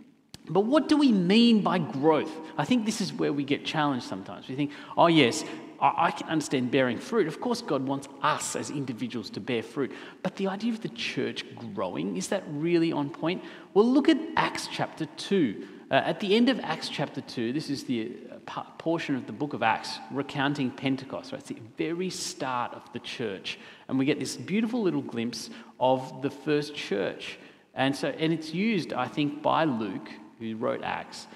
But 0.51 0.61
what 0.61 0.89
do 0.89 0.97
we 0.97 1.13
mean 1.13 1.63
by 1.63 1.79
growth? 1.79 2.35
I 2.57 2.65
think 2.65 2.87
this 2.87 3.01
is 3.01 3.13
where 3.13 3.33
we 3.33 3.45
get 3.45 3.65
challenged 3.65 4.07
sometimes. 4.07 4.49
We 4.49 4.55
think, 4.55 4.73
oh, 4.97 5.07
yes, 5.07 5.45
I 5.81 6.11
can 6.11 6.29
understand 6.29 6.71
bearing 6.71 6.99
fruit. 6.99 7.29
Of 7.29 7.41
course, 7.41 7.63
God 7.63 7.87
wants 7.87 8.09
us 8.23 8.57
as 8.57 8.71
individuals 8.71 9.31
to 9.31 9.41
bear 9.41 9.63
fruit. 9.63 9.93
But 10.23 10.35
the 10.37 10.49
idea 10.49 10.73
of 10.73 10.81
the 10.81 10.89
church 10.89 11.45
growing, 11.75 12.17
is 12.17 12.29
that 12.29 12.43
really 12.49 12.93
on 12.93 13.11
point? 13.11 13.45
Well, 13.75 13.87
look 13.87 14.09
at 14.09 14.19
Acts 14.37 14.69
chapter 14.73 15.07
2. 15.07 15.69
Uh, 15.91 15.95
at 15.95 16.21
the 16.21 16.35
end 16.35 16.49
of 16.49 16.59
Acts 16.61 16.89
chapter 16.89 17.21
2, 17.21 17.53
this 17.53 17.71
is 17.71 17.85
the 17.85 18.17
uh, 18.31 18.38
portion 18.79 19.15
of 19.15 19.27
the 19.27 19.33
book 19.33 19.53
of 19.53 19.63
Acts 19.63 19.99
recounting 20.11 20.71
Pentecost. 20.71 21.33
Right? 21.33 21.41
It's 21.41 21.49
the 21.49 21.59
very 21.77 22.11
start 22.11 22.75
of 22.75 22.83
the 22.93 22.99
church. 22.99 23.59
And 23.89 23.99
we 23.99 24.05
get 24.05 24.19
this 24.19 24.37
beautiful 24.37 24.83
little 24.83 25.03
glimpse 25.03 25.51
of 25.79 26.23
the 26.23 26.31
first 26.31 26.75
church. 26.75 27.39
And 27.75 27.95
so, 27.95 28.09
and 28.09 28.33
it's 28.33 28.53
used, 28.53 28.93
I 28.93 29.07
think, 29.09 29.43
by 29.43 29.65
Luke 29.65 30.09
who 30.39 30.57
wrote 30.57 30.83
Acts, 30.83 31.27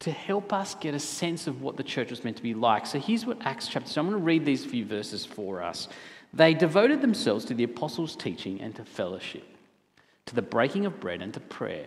to 0.00 0.10
help 0.10 0.52
us 0.52 0.74
get 0.76 0.94
a 0.94 0.98
sense 0.98 1.46
of 1.46 1.60
what 1.60 1.76
the 1.76 1.82
church 1.82 2.10
was 2.10 2.24
meant 2.24 2.36
to 2.36 2.42
be 2.42 2.54
like. 2.54 2.86
So 2.86 2.98
here's 3.00 3.26
what 3.26 3.38
Acts 3.42 3.68
chapter. 3.68 3.88
So 3.88 4.00
I'm 4.00 4.08
going 4.08 4.18
to 4.18 4.24
read 4.24 4.44
these 4.44 4.64
few 4.64 4.84
verses 4.84 5.24
for 5.24 5.62
us. 5.62 5.88
They 6.32 6.54
devoted 6.54 7.00
themselves 7.00 7.44
to 7.46 7.54
the 7.54 7.64
apostles' 7.64 8.14
teaching 8.14 8.60
and 8.60 8.74
to 8.76 8.84
fellowship, 8.84 9.44
to 10.26 10.34
the 10.34 10.42
breaking 10.42 10.86
of 10.86 11.00
bread 11.00 11.22
and 11.22 11.32
to 11.34 11.40
prayer. 11.40 11.86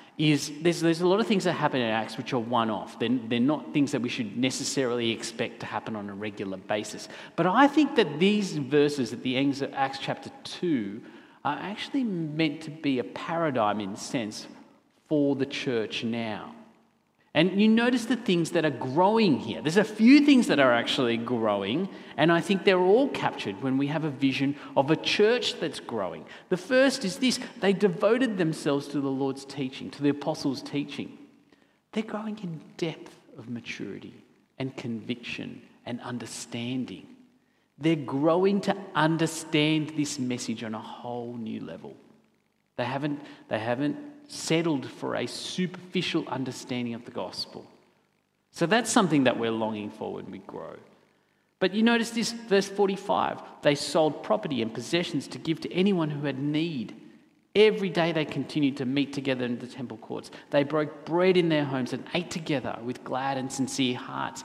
is 0.17 0.51
there's, 0.61 0.81
there's 0.81 1.01
a 1.01 1.07
lot 1.07 1.19
of 1.19 1.27
things 1.27 1.45
that 1.45 1.53
happen 1.53 1.81
in 1.81 1.87
Acts 1.89 2.17
which 2.17 2.33
are 2.33 2.39
one 2.39 2.69
off. 2.69 2.99
They're, 2.99 3.17
they're 3.27 3.39
not 3.39 3.73
things 3.73 3.91
that 3.93 4.01
we 4.01 4.09
should 4.09 4.37
necessarily 4.37 5.09
expect 5.11 5.61
to 5.61 5.65
happen 5.65 5.95
on 5.95 6.09
a 6.09 6.13
regular 6.13 6.57
basis. 6.57 7.07
But 7.35 7.47
I 7.47 7.67
think 7.67 7.95
that 7.95 8.19
these 8.19 8.57
verses 8.57 9.13
at 9.13 9.23
the 9.23 9.35
end 9.35 9.61
of 9.61 9.73
Acts 9.73 9.99
chapter 9.99 10.29
2 10.43 11.01
are 11.43 11.57
actually 11.57 12.03
meant 12.03 12.61
to 12.61 12.69
be 12.69 12.99
a 12.99 13.03
paradigm 13.03 13.79
in 13.79 13.93
a 13.93 13.97
sense 13.97 14.47
for 15.07 15.35
the 15.35 15.45
church 15.45 16.03
now. 16.03 16.53
And 17.33 17.61
you 17.61 17.69
notice 17.69 18.05
the 18.05 18.17
things 18.17 18.51
that 18.51 18.65
are 18.65 18.71
growing 18.71 19.39
here. 19.39 19.61
There's 19.61 19.77
a 19.77 19.85
few 19.85 20.25
things 20.25 20.47
that 20.47 20.59
are 20.59 20.73
actually 20.73 21.15
growing, 21.15 21.87
and 22.17 22.29
I 22.29 22.41
think 22.41 22.65
they're 22.65 22.77
all 22.77 23.07
captured 23.07 23.61
when 23.63 23.77
we 23.77 23.87
have 23.87 24.03
a 24.03 24.09
vision 24.09 24.57
of 24.75 24.91
a 24.91 24.97
church 24.97 25.57
that's 25.59 25.79
growing. 25.79 26.25
The 26.49 26.57
first 26.57 27.05
is 27.05 27.17
this 27.17 27.39
they 27.61 27.71
devoted 27.71 28.37
themselves 28.37 28.87
to 28.89 28.99
the 28.99 29.09
Lord's 29.09 29.45
teaching, 29.45 29.89
to 29.91 30.03
the 30.03 30.09
apostles' 30.09 30.61
teaching. 30.61 31.17
They're 31.93 32.03
growing 32.03 32.37
in 32.39 32.59
depth 32.75 33.15
of 33.37 33.49
maturity 33.49 34.13
and 34.59 34.75
conviction 34.75 35.61
and 35.85 36.01
understanding. 36.01 37.07
They're 37.77 37.95
growing 37.95 38.59
to 38.61 38.75
understand 38.93 39.93
this 39.95 40.19
message 40.19 40.63
on 40.63 40.75
a 40.75 40.79
whole 40.79 41.35
new 41.35 41.61
level. 41.61 41.95
They 42.75 42.85
haven't, 42.85 43.21
they 43.47 43.59
haven't 43.59 43.97
settled 44.31 44.89
for 44.89 45.15
a 45.15 45.27
superficial 45.27 46.27
understanding 46.27 46.93
of 46.93 47.05
the 47.05 47.11
gospel. 47.11 47.65
So 48.51 48.65
that's 48.65 48.89
something 48.89 49.25
that 49.25 49.37
we're 49.37 49.51
longing 49.51 49.91
for 49.91 50.13
when 50.13 50.31
we 50.31 50.39
grow. 50.39 50.75
But 51.59 51.73
you 51.73 51.83
notice 51.83 52.09
this, 52.11 52.31
verse 52.31 52.67
45 52.67 53.41
they 53.61 53.75
sold 53.75 54.23
property 54.23 54.61
and 54.61 54.73
possessions 54.73 55.27
to 55.29 55.37
give 55.37 55.61
to 55.61 55.71
anyone 55.71 56.09
who 56.09 56.25
had 56.25 56.39
need. 56.39 56.95
Every 57.55 57.89
day 57.89 58.13
they 58.13 58.25
continued 58.25 58.77
to 58.77 58.85
meet 58.85 59.11
together 59.13 59.45
in 59.45 59.59
the 59.59 59.67
temple 59.67 59.97
courts. 59.97 60.31
They 60.49 60.63
broke 60.63 61.05
bread 61.05 61.35
in 61.35 61.49
their 61.49 61.65
homes 61.65 61.91
and 61.91 62.03
ate 62.13 62.31
together 62.31 62.79
with 62.83 63.03
glad 63.03 63.37
and 63.37 63.51
sincere 63.51 63.97
hearts. 63.97 64.43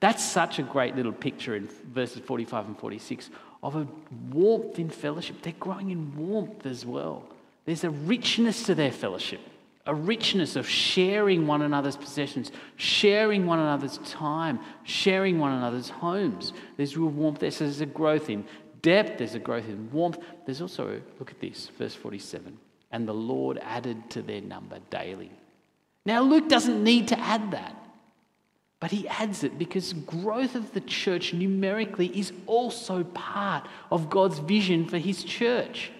That's 0.00 0.24
such 0.24 0.58
a 0.58 0.62
great 0.62 0.96
little 0.96 1.12
picture 1.12 1.54
in 1.54 1.68
verses 1.92 2.22
45 2.24 2.66
and 2.66 2.78
46 2.78 3.30
of 3.62 3.76
a 3.76 3.86
warmth 4.32 4.78
in 4.78 4.88
fellowship. 4.88 5.42
They're 5.42 5.52
growing 5.60 5.90
in 5.90 6.16
warmth 6.16 6.64
as 6.64 6.86
well. 6.86 7.28
There's 7.66 7.84
a 7.84 7.90
richness 7.90 8.62
to 8.64 8.74
their 8.74 8.92
fellowship, 8.92 9.40
a 9.84 9.94
richness 9.94 10.56
of 10.56 10.68
sharing 10.68 11.46
one 11.46 11.62
another's 11.62 11.96
possessions, 11.96 12.50
sharing 12.76 13.44
one 13.46 13.58
another's 13.58 13.98
time, 13.98 14.60
sharing 14.84 15.38
one 15.38 15.52
another's 15.52 15.90
homes. 15.90 16.52
There's 16.76 16.96
real 16.96 17.10
warmth 17.10 17.40
there. 17.40 17.50
So 17.50 17.64
there's 17.64 17.80
a 17.80 17.86
growth 17.86 18.30
in 18.30 18.46
depth, 18.80 19.18
there's 19.18 19.34
a 19.34 19.40
growth 19.40 19.68
in 19.68 19.90
warmth. 19.92 20.18
There's 20.46 20.62
also, 20.62 21.02
look 21.18 21.30
at 21.30 21.40
this, 21.40 21.68
verse 21.76 21.94
47 21.94 22.58
and 22.92 23.06
the 23.06 23.14
Lord 23.14 23.58
added 23.62 24.08
to 24.10 24.22
their 24.22 24.40
number 24.40 24.78
daily. 24.90 25.30
Now, 26.04 26.22
Luke 26.22 26.48
doesn't 26.48 26.82
need 26.82 27.08
to 27.08 27.18
add 27.18 27.50
that. 27.50 27.76
But 28.78 28.90
he 28.90 29.08
adds 29.08 29.42
it 29.42 29.58
because 29.58 29.92
growth 29.94 30.54
of 30.54 30.72
the 30.72 30.82
church 30.82 31.32
numerically 31.32 32.06
is 32.18 32.32
also 32.46 33.04
part 33.04 33.66
of 33.90 34.10
God's 34.10 34.38
vision 34.38 34.86
for 34.86 34.98
his 34.98 35.24
church. 35.24 35.90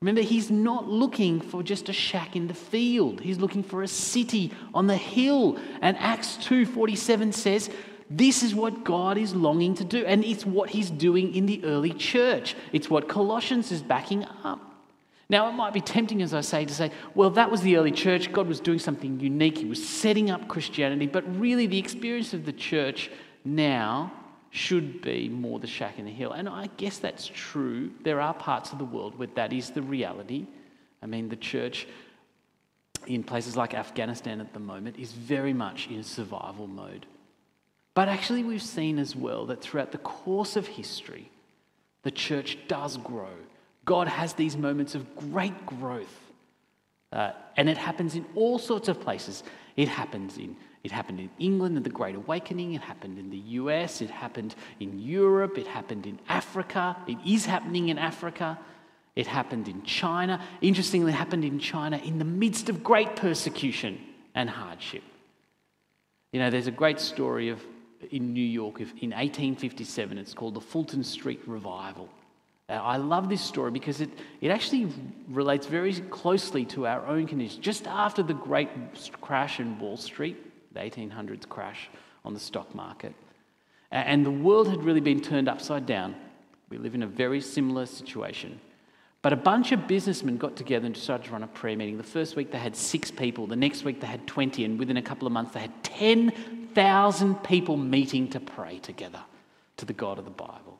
Remember, 0.00 0.20
he's 0.20 0.50
not 0.50 0.86
looking 0.86 1.40
for 1.40 1.62
just 1.62 1.88
a 1.88 1.92
shack 1.92 2.36
in 2.36 2.46
the 2.46 2.54
field. 2.54 3.20
He's 3.20 3.38
looking 3.38 3.62
for 3.62 3.82
a 3.82 3.88
city 3.88 4.52
on 4.74 4.86
the 4.86 4.96
hill. 4.96 5.58
And 5.80 5.96
Acts 5.98 6.36
2:47 6.38 7.32
says, 7.32 7.70
this 8.10 8.42
is 8.42 8.54
what 8.54 8.84
God 8.84 9.16
is 9.16 9.34
longing 9.34 9.74
to 9.76 9.84
do, 9.84 10.04
and 10.04 10.24
it's 10.24 10.44
what 10.44 10.70
he's 10.70 10.90
doing 10.90 11.34
in 11.34 11.46
the 11.46 11.64
early 11.64 11.92
church. 11.92 12.54
It's 12.72 12.90
what 12.90 13.08
Colossians 13.08 13.72
is 13.72 13.82
backing 13.82 14.26
up. 14.44 14.60
Now, 15.30 15.48
it 15.48 15.52
might 15.52 15.72
be 15.72 15.80
tempting, 15.80 16.20
as 16.20 16.34
I 16.34 16.42
say, 16.42 16.66
to 16.66 16.74
say, 16.74 16.90
well, 17.14 17.30
that 17.30 17.50
was 17.50 17.62
the 17.62 17.76
early 17.76 17.90
church. 17.90 18.30
God 18.30 18.46
was 18.46 18.60
doing 18.60 18.78
something 18.78 19.20
unique. 19.20 19.56
He 19.58 19.64
was 19.64 19.84
setting 19.84 20.30
up 20.30 20.48
Christianity. 20.48 21.06
But 21.06 21.24
really, 21.40 21.66
the 21.66 21.78
experience 21.78 22.34
of 22.34 22.44
the 22.44 22.52
church 22.52 23.10
now 23.42 24.12
should 24.54 25.02
be 25.02 25.28
more 25.28 25.58
the 25.58 25.66
shack 25.66 25.98
in 25.98 26.04
the 26.04 26.12
hill. 26.12 26.30
And 26.30 26.48
I 26.48 26.68
guess 26.76 26.98
that's 26.98 27.26
true. 27.26 27.90
There 28.04 28.20
are 28.20 28.32
parts 28.32 28.70
of 28.70 28.78
the 28.78 28.84
world 28.84 29.18
where 29.18 29.26
that 29.34 29.52
is 29.52 29.70
the 29.70 29.82
reality. 29.82 30.46
I 31.02 31.06
mean, 31.06 31.28
the 31.28 31.34
church 31.34 31.88
in 33.08 33.24
places 33.24 33.56
like 33.56 33.74
Afghanistan 33.74 34.40
at 34.40 34.54
the 34.54 34.60
moment 34.60 34.96
is 34.96 35.10
very 35.10 35.52
much 35.52 35.88
in 35.88 36.04
survival 36.04 36.68
mode. 36.68 37.04
But 37.94 38.08
actually, 38.08 38.44
we've 38.44 38.62
seen 38.62 39.00
as 39.00 39.16
well 39.16 39.44
that 39.46 39.60
throughout 39.60 39.90
the 39.90 39.98
course 39.98 40.54
of 40.54 40.68
history, 40.68 41.32
the 42.04 42.12
church 42.12 42.56
does 42.68 42.96
grow. 42.98 43.34
God 43.84 44.06
has 44.06 44.34
these 44.34 44.56
moments 44.56 44.94
of 44.94 45.16
great 45.16 45.66
growth. 45.66 46.20
Uh, 47.10 47.32
and 47.56 47.68
it 47.68 47.76
happens 47.76 48.14
in 48.14 48.24
all 48.36 48.60
sorts 48.60 48.86
of 48.86 49.00
places. 49.00 49.42
It 49.76 49.88
happens 49.88 50.38
in 50.38 50.56
it 50.84 50.92
happened 50.92 51.18
in 51.18 51.30
England 51.38 51.78
in 51.78 51.82
the 51.82 51.88
Great 51.88 52.14
Awakening. 52.14 52.74
It 52.74 52.82
happened 52.82 53.18
in 53.18 53.30
the 53.30 53.38
US. 53.60 54.02
It 54.02 54.10
happened 54.10 54.54
in 54.78 54.98
Europe. 55.00 55.56
It 55.56 55.66
happened 55.66 56.06
in 56.06 56.20
Africa. 56.28 56.96
It 57.08 57.16
is 57.26 57.46
happening 57.46 57.88
in 57.88 57.96
Africa. 57.96 58.58
It 59.16 59.26
happened 59.26 59.66
in 59.66 59.82
China. 59.84 60.44
Interestingly, 60.60 61.10
it 61.10 61.14
happened 61.14 61.44
in 61.44 61.58
China 61.58 61.96
in 61.96 62.18
the 62.18 62.24
midst 62.24 62.68
of 62.68 62.84
great 62.84 63.16
persecution 63.16 63.98
and 64.34 64.50
hardship. 64.50 65.02
You 66.32 66.40
know, 66.40 66.50
there's 66.50 66.66
a 66.66 66.72
great 66.72 67.00
story 67.00 67.48
of 67.48 67.64
in 68.10 68.34
New 68.34 68.44
York 68.44 68.80
in 68.80 69.10
1857. 69.10 70.18
It's 70.18 70.34
called 70.34 70.52
the 70.52 70.60
Fulton 70.60 71.02
Street 71.02 71.40
Revival. 71.46 72.10
I 72.68 72.98
love 72.98 73.30
this 73.30 73.40
story 73.40 73.70
because 73.70 74.02
it, 74.02 74.10
it 74.42 74.50
actually 74.50 74.88
relates 75.28 75.66
very 75.66 75.94
closely 75.94 76.66
to 76.66 76.86
our 76.86 77.06
own 77.06 77.26
conditions. 77.26 77.62
Just 77.62 77.86
after 77.86 78.22
the 78.22 78.34
great 78.34 78.68
crash 79.20 79.60
in 79.60 79.78
Wall 79.78 79.96
Street, 79.96 80.36
the 80.74 80.80
1800s 80.80 81.48
crash 81.48 81.88
on 82.24 82.34
the 82.34 82.40
stock 82.40 82.74
market. 82.74 83.14
And 83.90 84.26
the 84.26 84.30
world 84.30 84.68
had 84.68 84.82
really 84.82 85.00
been 85.00 85.20
turned 85.20 85.48
upside 85.48 85.86
down. 85.86 86.16
We 86.68 86.78
live 86.78 86.94
in 86.94 87.02
a 87.02 87.06
very 87.06 87.40
similar 87.40 87.86
situation. 87.86 88.60
But 89.22 89.32
a 89.32 89.36
bunch 89.36 89.72
of 89.72 89.86
businessmen 89.86 90.36
got 90.36 90.56
together 90.56 90.84
and 90.84 90.94
decided 90.94 91.26
to 91.26 91.32
run 91.32 91.42
a 91.42 91.46
prayer 91.46 91.76
meeting. 91.76 91.96
The 91.96 92.02
first 92.02 92.36
week 92.36 92.50
they 92.50 92.58
had 92.58 92.76
six 92.76 93.10
people, 93.10 93.46
the 93.46 93.56
next 93.56 93.84
week 93.84 94.00
they 94.00 94.06
had 94.06 94.26
20, 94.26 94.64
and 94.64 94.78
within 94.78 94.96
a 94.96 95.02
couple 95.02 95.26
of 95.26 95.32
months 95.32 95.54
they 95.54 95.60
had 95.60 95.84
10,000 95.84 97.34
people 97.36 97.76
meeting 97.76 98.28
to 98.28 98.40
pray 98.40 98.78
together 98.80 99.20
to 99.78 99.86
the 99.86 99.94
God 99.94 100.18
of 100.18 100.24
the 100.24 100.30
Bible. 100.30 100.78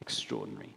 Extraordinary. 0.00 0.74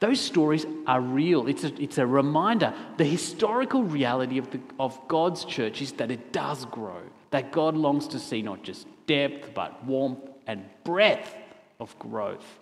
Those 0.00 0.20
stories 0.20 0.64
are 0.86 1.00
real. 1.00 1.48
It's 1.48 1.64
a, 1.64 1.82
it's 1.82 1.98
a 1.98 2.06
reminder. 2.06 2.72
The 2.98 3.04
historical 3.04 3.82
reality 3.82 4.38
of, 4.38 4.50
the, 4.50 4.60
of 4.78 4.98
God's 5.08 5.44
church 5.44 5.82
is 5.82 5.92
that 5.92 6.10
it 6.10 6.32
does 6.32 6.64
grow 6.66 7.02
that 7.30 7.52
God 7.52 7.76
longs 7.76 8.08
to 8.08 8.18
see 8.18 8.42
not 8.42 8.62
just 8.62 8.86
depth, 9.06 9.52
but 9.54 9.84
warmth 9.84 10.20
and 10.46 10.64
breadth 10.84 11.34
of 11.78 11.98
growth. 11.98 12.58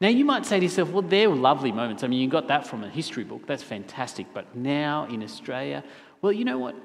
Now, 0.00 0.08
you 0.08 0.24
might 0.24 0.44
say 0.44 0.60
to 0.60 0.64
yourself, 0.64 0.90
well, 0.90 1.02
they're 1.02 1.28
lovely 1.28 1.72
moments. 1.72 2.04
I 2.04 2.08
mean, 2.08 2.20
you 2.20 2.28
got 2.28 2.48
that 2.48 2.66
from 2.66 2.84
a 2.84 2.88
history 2.88 3.24
book. 3.24 3.46
That's 3.46 3.62
fantastic. 3.62 4.26
But 4.34 4.54
now 4.54 5.06
in 5.06 5.22
Australia, 5.22 5.82
well, 6.20 6.32
you 6.32 6.44
know 6.44 6.58
what? 6.58 6.76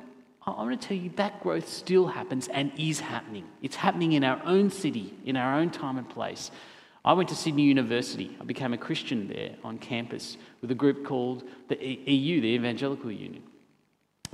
I 0.48 0.52
want 0.52 0.82
to 0.82 0.88
tell 0.88 0.98
you 0.98 1.12
that 1.18 1.44
growth 1.44 1.68
still 1.68 2.08
happens 2.08 2.48
and 2.48 2.72
is 2.78 3.00
happening. 3.02 3.46
It's 3.62 3.76
happening 3.76 4.14
in 4.14 4.24
our 4.24 4.42
own 4.46 4.72
city, 4.72 5.14
in 5.26 5.38
our 5.38 5.60
own 5.60 5.70
time 5.70 5.98
and 5.98 6.10
place. 6.10 6.50
I 7.04 7.14
went 7.14 7.30
to 7.30 7.36
Sydney 7.36 7.64
University. 7.64 8.38
I 8.40 8.44
became 8.44 8.74
a 8.74 8.78
Christian 8.78 9.28
there 9.28 9.56
on 9.64 9.80
campus 9.80 10.38
with 10.62 10.70
a 10.70 10.76
group 10.76 11.06
called 11.06 11.44
the 11.68 11.76
EU, 11.84 12.42
the 12.42 12.48
Evangelical 12.48 13.12
Union. 13.12 13.44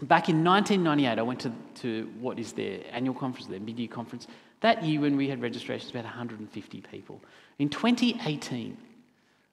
Back 0.02 0.30
in 0.30 0.44
1998, 0.44 1.18
I 1.18 1.22
went 1.22 1.40
to, 1.42 1.52
to 1.82 2.12
what 2.20 2.38
is 2.38 2.54
their 2.54 2.82
annual 2.92 3.16
conference, 3.16 3.48
their 3.48 3.60
mid 3.60 3.80
year 3.80 3.88
conference. 3.88 4.28
That 4.60 4.84
year, 4.84 5.02
when 5.02 5.18
we 5.18 5.30
had 5.30 5.42
registrations, 5.42 5.92
about 5.92 6.04
150 6.04 6.82
people. 6.82 7.22
In 7.58 7.70
2018, 7.70 8.78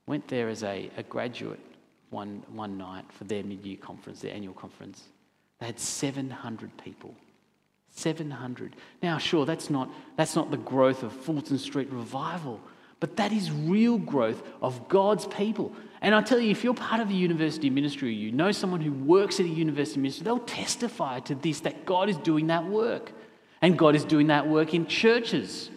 went 0.06 0.28
there 0.28 0.48
as 0.48 0.62
a, 0.62 0.90
a 0.96 1.02
graduate 1.02 1.60
one, 2.10 2.42
one 2.52 2.76
night 2.76 3.04
for 3.10 3.24
their 3.24 3.42
mid 3.42 3.64
year 3.64 3.78
conference, 3.78 4.20
their 4.20 4.34
annual 4.34 4.54
conference. 4.54 5.04
They 5.60 5.66
had 5.66 5.78
700 5.78 6.76
people. 6.82 7.14
700. 7.90 8.76
Now, 9.02 9.18
sure, 9.18 9.46
that's 9.46 9.70
not, 9.70 9.88
that's 10.16 10.34
not 10.34 10.50
the 10.50 10.56
growth 10.56 11.02
of 11.02 11.12
Fulton 11.12 11.58
Street 11.58 11.88
Revival, 11.90 12.60
but 13.00 13.16
that 13.16 13.32
is 13.32 13.50
real 13.50 13.98
growth 13.98 14.42
of 14.62 14.88
God's 14.88 15.26
people. 15.26 15.72
And 16.00 16.14
I 16.14 16.20
tell 16.20 16.38
you, 16.38 16.50
if 16.50 16.62
you're 16.64 16.74
part 16.74 17.00
of 17.00 17.08
a 17.10 17.14
university 17.14 17.70
ministry 17.70 18.12
you 18.14 18.30
know 18.30 18.52
someone 18.52 18.80
who 18.80 18.92
works 18.92 19.40
at 19.40 19.46
a 19.46 19.48
university 19.48 20.00
ministry, 20.00 20.24
they'll 20.24 20.38
testify 20.38 21.20
to 21.20 21.34
this 21.34 21.60
that 21.60 21.86
God 21.86 22.08
is 22.08 22.16
doing 22.18 22.48
that 22.48 22.66
work. 22.66 23.12
And 23.62 23.78
God 23.78 23.96
is 23.96 24.04
doing 24.04 24.26
that 24.26 24.46
work 24.46 24.74
in 24.74 24.86
churches 24.86 25.70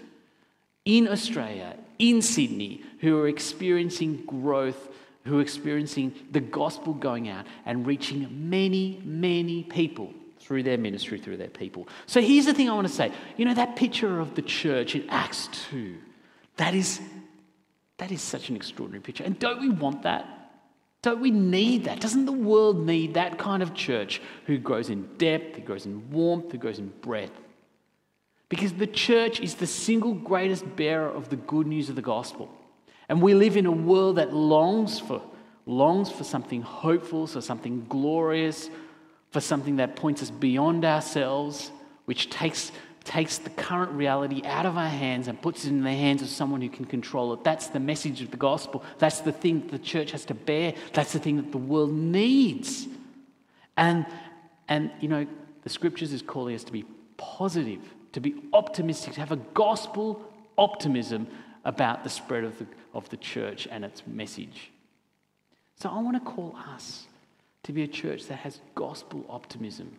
in 0.83 1.07
Australia, 1.07 1.77
in 1.99 2.21
Sydney, 2.21 2.81
who 2.99 3.17
are 3.19 3.27
experiencing 3.27 4.25
growth, 4.25 4.89
who 5.25 5.39
are 5.39 5.41
experiencing 5.41 6.13
the 6.31 6.39
gospel 6.39 6.93
going 6.93 7.29
out 7.29 7.45
and 7.65 7.85
reaching 7.85 8.49
many, 8.49 9.01
many 9.03 9.63
people 9.63 10.13
through 10.39 10.63
their 10.63 10.77
ministry, 10.77 11.19
through 11.19 11.37
their 11.37 11.49
people. 11.49 11.87
So 12.05 12.21
here's 12.21 12.45
the 12.45 12.53
thing 12.53 12.69
I 12.69 12.73
want 12.73 12.87
to 12.87 12.93
say. 12.93 13.11
You 13.35 13.45
know, 13.45 13.53
that 13.53 13.75
picture 13.75 14.19
of 14.19 14.35
the 14.35 14.41
church 14.41 14.95
in 14.95 15.09
Acts 15.09 15.49
2, 15.69 15.97
that 16.57 16.75
is, 16.75 16.99
that 17.97 18.11
is 18.11 18.21
such 18.21 18.49
an 18.49 18.55
extraordinary 18.55 19.01
picture. 19.01 19.23
And 19.23 19.39
don't 19.39 19.61
we 19.61 19.69
want 19.69 20.03
that? 20.03 20.25
Don't 21.01 21.21
we 21.21 21.31
need 21.31 21.85
that? 21.85 21.99
Doesn't 21.99 22.25
the 22.25 22.31
world 22.31 22.85
need 22.85 23.13
that 23.13 23.37
kind 23.37 23.63
of 23.63 23.73
church 23.73 24.21
who 24.45 24.57
grows 24.57 24.89
in 24.89 25.07
depth, 25.17 25.55
who 25.55 25.61
grows 25.61 25.85
in 25.85 26.09
warmth, 26.09 26.51
who 26.51 26.57
grows 26.57 26.79
in 26.79 26.91
breadth? 27.01 27.39
Because 28.49 28.73
the 28.73 28.87
church 28.87 29.39
is 29.39 29.55
the 29.55 29.67
single 29.67 30.13
greatest 30.13 30.75
bearer 30.75 31.09
of 31.09 31.29
the 31.29 31.35
good 31.35 31.67
news 31.67 31.89
of 31.89 31.95
the 31.95 32.01
gospel. 32.01 32.49
And 33.09 33.21
we 33.21 33.33
live 33.33 33.57
in 33.57 33.65
a 33.65 33.71
world 33.71 34.17
that 34.17 34.33
longs 34.33 34.99
for, 34.99 35.21
longs 35.65 36.11
for 36.11 36.23
something 36.23 36.61
hopeful, 36.61 37.27
for 37.27 37.41
something 37.41 37.85
glorious, 37.87 38.69
for 39.31 39.41
something 39.41 39.77
that 39.77 39.95
points 39.95 40.21
us 40.23 40.31
beyond 40.31 40.85
ourselves, 40.85 41.71
which 42.05 42.29
takes, 42.29 42.71
takes 43.07 43.37
the 43.39 43.49
current 43.49 43.91
reality 43.91 44.41
out 44.45 44.65
of 44.65 44.77
our 44.77 44.89
hands 44.89 45.27
and 45.27 45.41
puts 45.41 45.65
it 45.65 45.69
in 45.69 45.83
the 45.83 45.91
hands 45.91 46.21
of 46.21 46.29
someone 46.29 46.61
who 46.61 46.69
can 46.69 46.85
control 46.85 47.33
it. 47.33 47.43
That's 47.43 47.67
the 47.67 47.79
message 47.79 48.21
of 48.21 48.31
the 48.31 48.37
gospel. 48.37 48.83
That's 48.99 49.21
the 49.21 49.31
thing 49.31 49.61
that 49.61 49.71
the 49.71 49.79
church 49.79 50.11
has 50.11 50.25
to 50.25 50.33
bear. 50.33 50.73
That's 50.93 51.13
the 51.13 51.19
thing 51.19 51.37
that 51.37 51.51
the 51.51 51.57
world 51.57 51.93
needs. 51.93 52.87
And, 53.75 54.05
and 54.67 54.91
you 54.99 55.07
know, 55.07 55.25
the 55.63 55.69
scriptures 55.69 56.13
is 56.13 56.21
calling 56.21 56.55
us 56.55 56.63
to 56.65 56.71
be 56.71 56.85
positive 57.17 57.81
to 58.17 58.21
be 58.21 58.35
optimistic, 58.51 59.13
to 59.13 59.19
have 59.19 59.31
a 59.31 59.37
gospel 59.53 60.21
optimism 60.57 61.27
about 61.65 62.03
the 62.03 62.09
spread 62.09 62.43
of 62.43 62.57
the, 62.57 62.65
of 62.93 63.07
the 63.09 63.17
church 63.17 63.67
and 63.69 63.85
its 63.85 64.05
message. 64.07 64.71
So 65.75 65.89
I 65.89 66.01
want 66.01 66.15
to 66.15 66.31
call 66.31 66.57
us 66.73 67.05
to 67.61 67.73
be 67.73 67.83
a 67.83 67.87
church 67.87 68.25
that 68.25 68.37
has 68.37 68.59
gospel 68.73 69.23
optimism, 69.29 69.95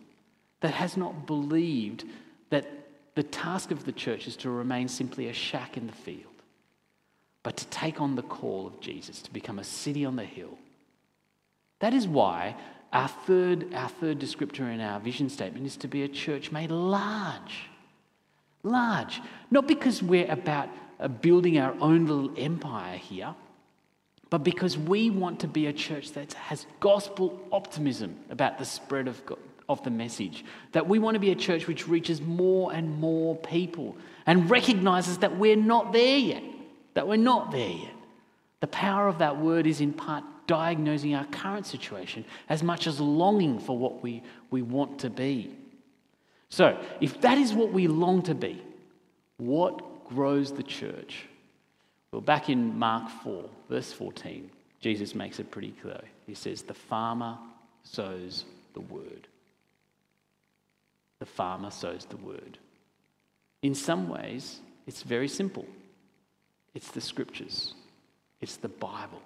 that 0.59 0.73
has 0.73 0.97
not 0.97 1.27
believed 1.27 2.03
that 2.49 2.67
the 3.19 3.23
task 3.23 3.71
of 3.71 3.83
the 3.83 3.91
church 3.91 4.27
is 4.27 4.37
to 4.37 4.49
remain 4.49 4.87
simply 4.87 5.27
a 5.27 5.33
shack 5.33 5.75
in 5.75 5.87
the 5.87 5.91
field, 6.07 6.23
but 7.43 7.57
to 7.57 7.67
take 7.67 7.99
on 7.99 8.15
the 8.15 8.21
call 8.23 8.65
of 8.65 8.79
Jesus, 8.79 9.21
to 9.23 9.33
become 9.33 9.59
a 9.59 9.63
city 9.65 10.05
on 10.05 10.15
the 10.15 10.23
hill. 10.23 10.57
That 11.79 11.93
is 11.93 12.07
why 12.07 12.55
our 12.93 13.09
third, 13.09 13.73
our 13.73 13.89
third 13.89 14.19
descriptor 14.19 14.73
in 14.73 14.79
our 14.79 15.01
vision 15.01 15.27
statement 15.27 15.65
is 15.65 15.75
to 15.75 15.89
be 15.89 16.03
a 16.03 16.07
church 16.07 16.53
made 16.53 16.71
large 16.71 17.69
large. 18.63 19.21
Not 19.51 19.67
because 19.67 20.01
we're 20.01 20.31
about 20.31 20.69
uh, 20.97 21.09
building 21.09 21.59
our 21.59 21.75
own 21.81 22.05
little 22.05 22.31
empire 22.37 22.97
here, 22.97 23.35
but 24.29 24.45
because 24.45 24.77
we 24.77 25.09
want 25.09 25.41
to 25.41 25.47
be 25.47 25.67
a 25.67 25.73
church 25.73 26.13
that 26.13 26.31
has 26.35 26.65
gospel 26.79 27.37
optimism 27.51 28.15
about 28.29 28.59
the 28.59 28.65
spread 28.65 29.09
of, 29.09 29.25
God, 29.25 29.39
of 29.69 29.81
the 29.83 29.89
message. 29.89 30.43
That 30.73 30.87
we 30.87 30.99
want 30.99 31.15
to 31.15 31.19
be 31.19 31.31
a 31.31 31.35
church 31.35 31.67
which 31.67 31.87
reaches 31.87 32.19
more 32.19 32.73
and 32.73 32.99
more 32.99 33.37
people 33.37 33.95
and 34.25 34.49
recognizes 34.49 35.19
that 35.19 35.37
we're 35.37 35.55
not 35.55 35.93
there 35.93 36.17
yet. 36.17 36.43
That 36.95 37.07
we're 37.07 37.17
not 37.17 37.51
there 37.51 37.69
yet. 37.69 37.93
The 38.59 38.67
power 38.67 39.07
of 39.07 39.19
that 39.19 39.37
word 39.37 39.67
is 39.67 39.79
in 39.79 39.93
part 39.93 40.23
diagnosing 40.47 41.13
our 41.13 41.25
current 41.25 41.65
situation 41.65 42.25
as 42.49 42.63
much 42.63 42.87
as 42.87 42.99
longing 42.99 43.59
for 43.59 43.77
what 43.77 44.03
we, 44.03 44.23
we 44.49 44.61
want 44.63 44.99
to 44.99 45.09
be. 45.09 45.55
So, 46.49 46.83
if 46.99 47.21
that 47.21 47.37
is 47.37 47.53
what 47.53 47.71
we 47.71 47.87
long 47.87 48.23
to 48.23 48.33
be, 48.33 48.61
what 49.37 50.07
grows 50.09 50.51
the 50.51 50.63
church? 50.63 51.25
Well, 52.11 52.21
back 52.21 52.49
in 52.49 52.77
Mark 52.77 53.07
4, 53.23 53.45
verse 53.69 53.93
14, 53.93 54.49
Jesus 54.81 55.13
makes 55.13 55.39
it 55.39 55.51
pretty 55.51 55.73
clear. 55.79 56.01
He 56.25 56.33
says, 56.33 56.63
The 56.63 56.73
farmer 56.73 57.37
sows 57.83 58.45
the 58.73 58.81
word. 58.81 59.27
The 61.19 61.25
farmer 61.25 61.71
sows 61.71 62.05
the 62.05 62.17
word. 62.17 62.57
In 63.61 63.75
some 63.75 64.09
ways, 64.09 64.59
it's 64.87 65.03
very 65.03 65.27
simple 65.27 65.65
it's 66.75 66.91
the 66.91 67.01
scriptures, 67.01 67.73
it's 68.41 68.57
the 68.57 68.69
Bible, 68.69 69.21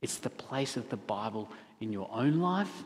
it's 0.00 0.18
the 0.18 0.30
place 0.30 0.76
of 0.76 0.88
the 0.88 0.96
Bible 0.96 1.48
in 1.80 1.92
your 1.92 2.08
own 2.12 2.38
life, 2.38 2.84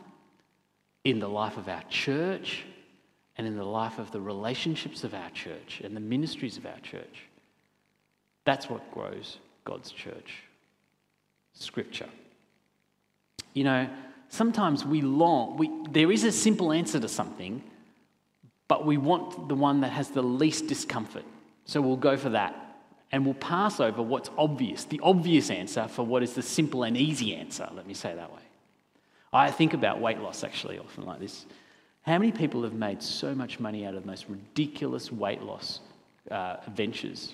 in 1.03 1.19
the 1.19 1.29
life 1.29 1.55
of 1.55 1.69
our 1.69 1.83
church, 1.89 2.65
and 3.37 3.47
in 3.47 3.55
the 3.55 3.63
life 3.63 3.99
of 3.99 4.11
the 4.11 4.19
relationships 4.19 5.05
of 5.05 5.13
our 5.13 5.29
church 5.29 5.81
and 5.81 5.95
the 5.95 6.01
ministries 6.01 6.57
of 6.57 6.65
our 6.65 6.79
church. 6.81 7.23
That's 8.43 8.69
what 8.69 8.91
grows 8.91 9.37
God's 9.63 9.91
church. 9.91 10.43
Scripture. 11.53 12.09
You 13.53 13.63
know, 13.63 13.89
sometimes 14.27 14.83
we 14.83 15.01
long, 15.01 15.57
we, 15.57 15.69
there 15.89 16.11
is 16.11 16.23
a 16.23 16.31
simple 16.31 16.73
answer 16.73 16.99
to 16.99 17.07
something, 17.07 17.63
but 18.69 18.85
we 18.85 18.95
want 18.95 19.49
the 19.49 19.55
one 19.55 19.81
that 19.81 19.91
has 19.91 20.09
the 20.09 20.21
least 20.21 20.67
discomfort. 20.67 21.25
So 21.65 21.81
we'll 21.81 21.97
go 21.97 22.15
for 22.15 22.29
that. 22.29 22.55
And 23.11 23.25
we'll 23.25 23.33
pass 23.33 23.79
over 23.79 24.01
what's 24.03 24.29
obvious, 24.37 24.85
the 24.85 24.99
obvious 25.01 25.49
answer 25.49 25.87
for 25.87 26.03
what 26.05 26.21
is 26.21 26.33
the 26.33 26.43
simple 26.43 26.83
and 26.83 26.95
easy 26.95 27.35
answer, 27.35 27.67
let 27.73 27.87
me 27.87 27.95
say 27.95 28.13
that 28.13 28.31
way. 28.31 28.41
I 29.33 29.49
think 29.49 29.73
about 29.73 29.99
weight 29.99 30.19
loss 30.19 30.43
actually 30.43 30.77
often 30.77 31.05
like 31.05 31.19
this. 31.19 31.47
How 32.03 32.19
many 32.19 32.31
people 32.31 32.63
have 32.63 32.73
made 32.73 33.01
so 33.01 33.33
much 33.33 33.59
money 33.59 33.85
out 33.85 33.95
of 33.95 34.03
the 34.03 34.07
most 34.07 34.25
ridiculous 34.29 35.11
weight 35.11 35.41
loss 35.41 35.79
uh, 36.29 36.57
ventures? 36.67 37.33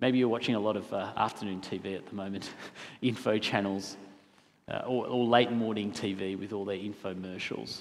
Maybe 0.00 0.18
you're 0.18 0.28
watching 0.28 0.54
a 0.54 0.60
lot 0.60 0.76
of 0.76 0.90
uh, 0.92 1.12
afternoon 1.16 1.60
TV 1.60 1.94
at 1.96 2.06
the 2.06 2.14
moment, 2.14 2.50
info 3.02 3.38
channels, 3.38 3.98
uh, 4.70 4.78
or, 4.86 5.06
or 5.06 5.24
late 5.26 5.52
morning 5.52 5.92
TV 5.92 6.38
with 6.38 6.54
all 6.54 6.64
their 6.64 6.78
infomercials. 6.78 7.80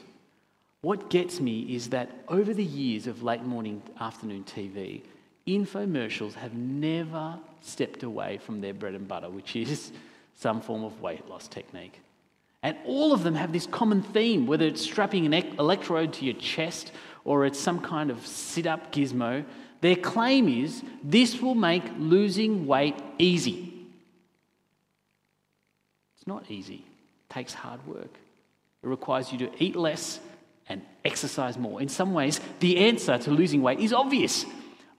What 0.86 1.10
gets 1.10 1.40
me 1.40 1.62
is 1.62 1.90
that 1.90 2.12
over 2.28 2.54
the 2.54 2.64
years 2.64 3.08
of 3.08 3.24
late 3.24 3.42
morning 3.42 3.82
afternoon 4.00 4.44
TV, 4.44 5.02
infomercials 5.48 6.36
have 6.36 6.54
never 6.54 7.40
stepped 7.60 8.04
away 8.04 8.38
from 8.38 8.62
their 8.62 8.72
bread 8.72 8.94
and 8.94 9.08
butter, 9.08 9.28
which 9.28 9.56
is 9.56 9.92
some 10.36 10.62
form 10.62 10.84
of 10.84 11.02
weight 11.02 11.28
loss 11.28 11.48
technique. 11.48 12.02
And 12.62 12.78
all 12.86 13.14
of 13.14 13.24
them 13.24 13.34
have 13.34 13.52
this 13.52 13.66
common 13.66 14.04
theme, 14.04 14.46
whether 14.46 14.68
it's 14.68 14.84
strapping 14.84 15.26
an 15.26 15.34
electrode 15.58 16.14
to 16.14 16.26
your 16.26 16.36
chest 16.36 16.92
or 17.24 17.48
it's 17.48 17.60
some 17.60 17.80
kind 17.80 18.12
of 18.12 18.24
sit 18.24 18.68
up 18.68 18.92
gizmo. 18.92 19.44
Their 19.82 19.96
claim 19.96 20.48
is 20.48 20.84
this 21.04 21.42
will 21.42 21.56
make 21.56 21.86
losing 21.98 22.68
weight 22.68 23.02
easy. 23.18 23.74
It's 26.16 26.28
not 26.28 26.52
easy, 26.52 26.86
it 26.86 27.34
takes 27.34 27.56
hard 27.56 27.84
work. 27.88 28.20
It 28.84 28.88
requires 28.88 29.32
you 29.32 29.40
to 29.40 29.50
eat 29.58 29.76
less 29.76 30.20
and 30.68 30.82
exercise 31.04 31.58
more. 31.58 31.82
In 31.82 31.90
some 31.90 32.14
ways, 32.14 32.40
the 32.60 32.78
answer 32.78 33.18
to 33.18 33.32
losing 33.32 33.62
weight 33.62 33.80
is 33.80 33.94
obvious 33.94 34.46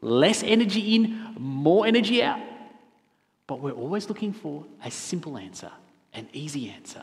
less 0.00 0.42
energy 0.42 0.94
in, 0.94 1.34
more 1.38 1.86
energy 1.86 2.22
out. 2.22 2.40
But 3.46 3.60
we're 3.60 3.72
always 3.72 4.08
looking 4.08 4.32
for 4.32 4.64
a 4.84 4.90
simple 4.90 5.38
answer, 5.38 5.70
an 6.12 6.28
easy 6.32 6.70
answer. 6.70 7.02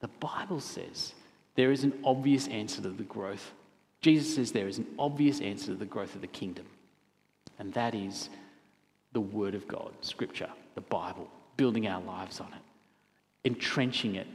The 0.00 0.08
Bible 0.08 0.60
says 0.60 1.14
there 1.56 1.72
is 1.72 1.84
an 1.84 1.92
obvious 2.04 2.46
answer 2.48 2.82
to 2.82 2.90
the 2.90 3.02
growth. 3.04 3.52
Jesus 4.00 4.34
says 4.34 4.52
there 4.52 4.68
is 4.68 4.78
an 4.78 4.86
obvious 4.98 5.40
answer 5.40 5.66
to 5.66 5.74
the 5.74 5.84
growth 5.84 6.14
of 6.14 6.20
the 6.20 6.28
kingdom, 6.28 6.66
and 7.58 7.72
that 7.74 7.94
is 7.94 8.28
the 9.12 9.20
Word 9.20 9.54
of 9.54 9.66
God, 9.66 9.92
Scripture, 10.02 10.50
the 10.74 10.80
Bible, 10.82 11.28
building 11.56 11.88
our 11.88 12.00
lives 12.02 12.40
on 12.40 12.48
it, 12.52 12.62
entrenching 13.44 14.14
it, 14.14 14.28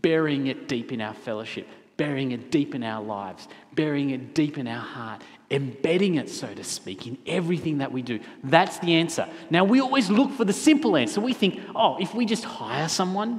burying 0.00 0.46
it 0.46 0.68
deep 0.68 0.90
in 0.90 1.00
our 1.02 1.12
fellowship, 1.12 1.68
burying 2.00 2.32
it 2.32 2.50
deep 2.50 2.74
in 2.74 2.82
our 2.82 3.04
lives, 3.04 3.46
burying 3.74 4.08
it 4.08 4.34
deep 4.34 4.56
in 4.56 4.66
our 4.66 4.80
heart, 4.80 5.22
embedding 5.50 6.14
it, 6.14 6.30
so 6.30 6.46
to 6.54 6.64
speak, 6.64 7.06
in 7.06 7.18
everything 7.26 7.76
that 7.76 7.92
we 7.92 8.00
do. 8.00 8.18
That's 8.42 8.78
the 8.78 8.94
answer. 8.94 9.28
Now, 9.50 9.64
we 9.64 9.82
always 9.82 10.08
look 10.08 10.30
for 10.32 10.46
the 10.46 10.54
simple 10.54 10.96
answer. 10.96 11.20
We 11.20 11.34
think, 11.34 11.60
oh, 11.74 11.98
if 12.00 12.14
we 12.14 12.24
just 12.24 12.42
hire 12.42 12.88
someone, 12.88 13.38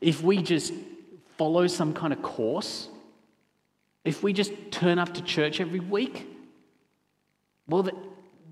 if 0.00 0.22
we 0.22 0.40
just 0.40 0.72
follow 1.36 1.66
some 1.66 1.92
kind 1.94 2.12
of 2.12 2.22
course, 2.22 2.88
if 4.04 4.22
we 4.22 4.32
just 4.32 4.52
turn 4.70 5.00
up 5.00 5.12
to 5.14 5.20
church 5.20 5.60
every 5.60 5.80
week, 5.80 6.28
well, 7.66 7.82
that, 7.82 7.94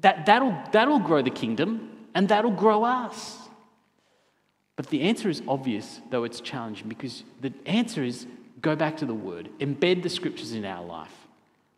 that, 0.00 0.26
that'll, 0.26 0.59
that'll 0.72 0.98
grow 0.98 1.22
the 1.22 1.31
kingdom 1.31 1.90
and 2.16 2.29
that'll 2.29 2.50
grow 2.50 2.83
us. 2.83 3.38
But 4.74 4.88
the 4.88 5.03
answer 5.03 5.29
is 5.29 5.42
obvious, 5.46 6.00
though 6.11 6.24
it's 6.24 6.40
challenging, 6.40 6.88
because 6.88 7.22
the 7.40 7.53
answer 7.66 8.03
is 8.03 8.26
go 8.61 8.77
back 8.77 8.99
to 8.99 9.07
the 9.07 9.14
word, 9.14 9.49
embed 9.59 10.03
the 10.03 10.09
scriptures 10.09 10.53
in 10.53 10.64
our 10.64 10.85
life. 10.85 11.14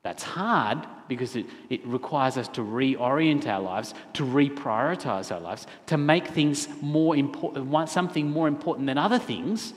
That's 0.03 0.23
hard 0.23 0.85
because 1.07 1.37
it, 1.37 1.47
it 1.71 1.87
requires 1.87 2.37
us 2.37 2.49
to 2.49 2.61
reorient 2.61 3.47
our 3.47 3.61
lives, 3.61 3.95
to 4.15 4.25
reprioritize 4.25 5.33
our 5.33 5.41
lives, 5.41 5.67
to 5.87 5.97
make 5.97 6.29
things 6.29 6.69
more 6.81 7.15
important, 7.15 7.89
something 7.89 8.29
more 8.29 8.49
important 8.49 8.87
than 8.87 8.99
other 8.99 9.19
things. 9.19 9.73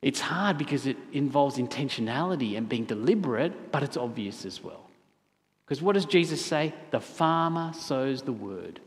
It's 0.00 0.18
hard 0.18 0.58
because 0.58 0.86
it 0.86 0.96
involves 1.12 1.58
intentionality 1.58 2.56
and 2.56 2.68
being 2.68 2.84
deliberate, 2.84 3.70
but 3.70 3.84
it's 3.84 3.96
obvious 3.96 4.44
as 4.44 4.62
well. 4.62 4.90
Because 5.64 5.80
what 5.80 5.92
does 5.92 6.06
Jesus 6.06 6.44
say? 6.44 6.74
The 6.90 7.00
farmer 7.00 7.72
sows 7.72 8.22
the 8.22 8.32
word. 8.32 8.80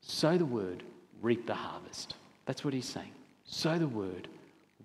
Sow 0.00 0.38
the 0.38 0.46
word, 0.46 0.82
reap 1.20 1.46
the 1.46 1.54
harvest. 1.54 2.14
That's 2.46 2.64
what 2.64 2.72
he's 2.72 2.88
saying. 2.88 3.12
Sow 3.44 3.78
the 3.78 3.88
word, 3.88 4.28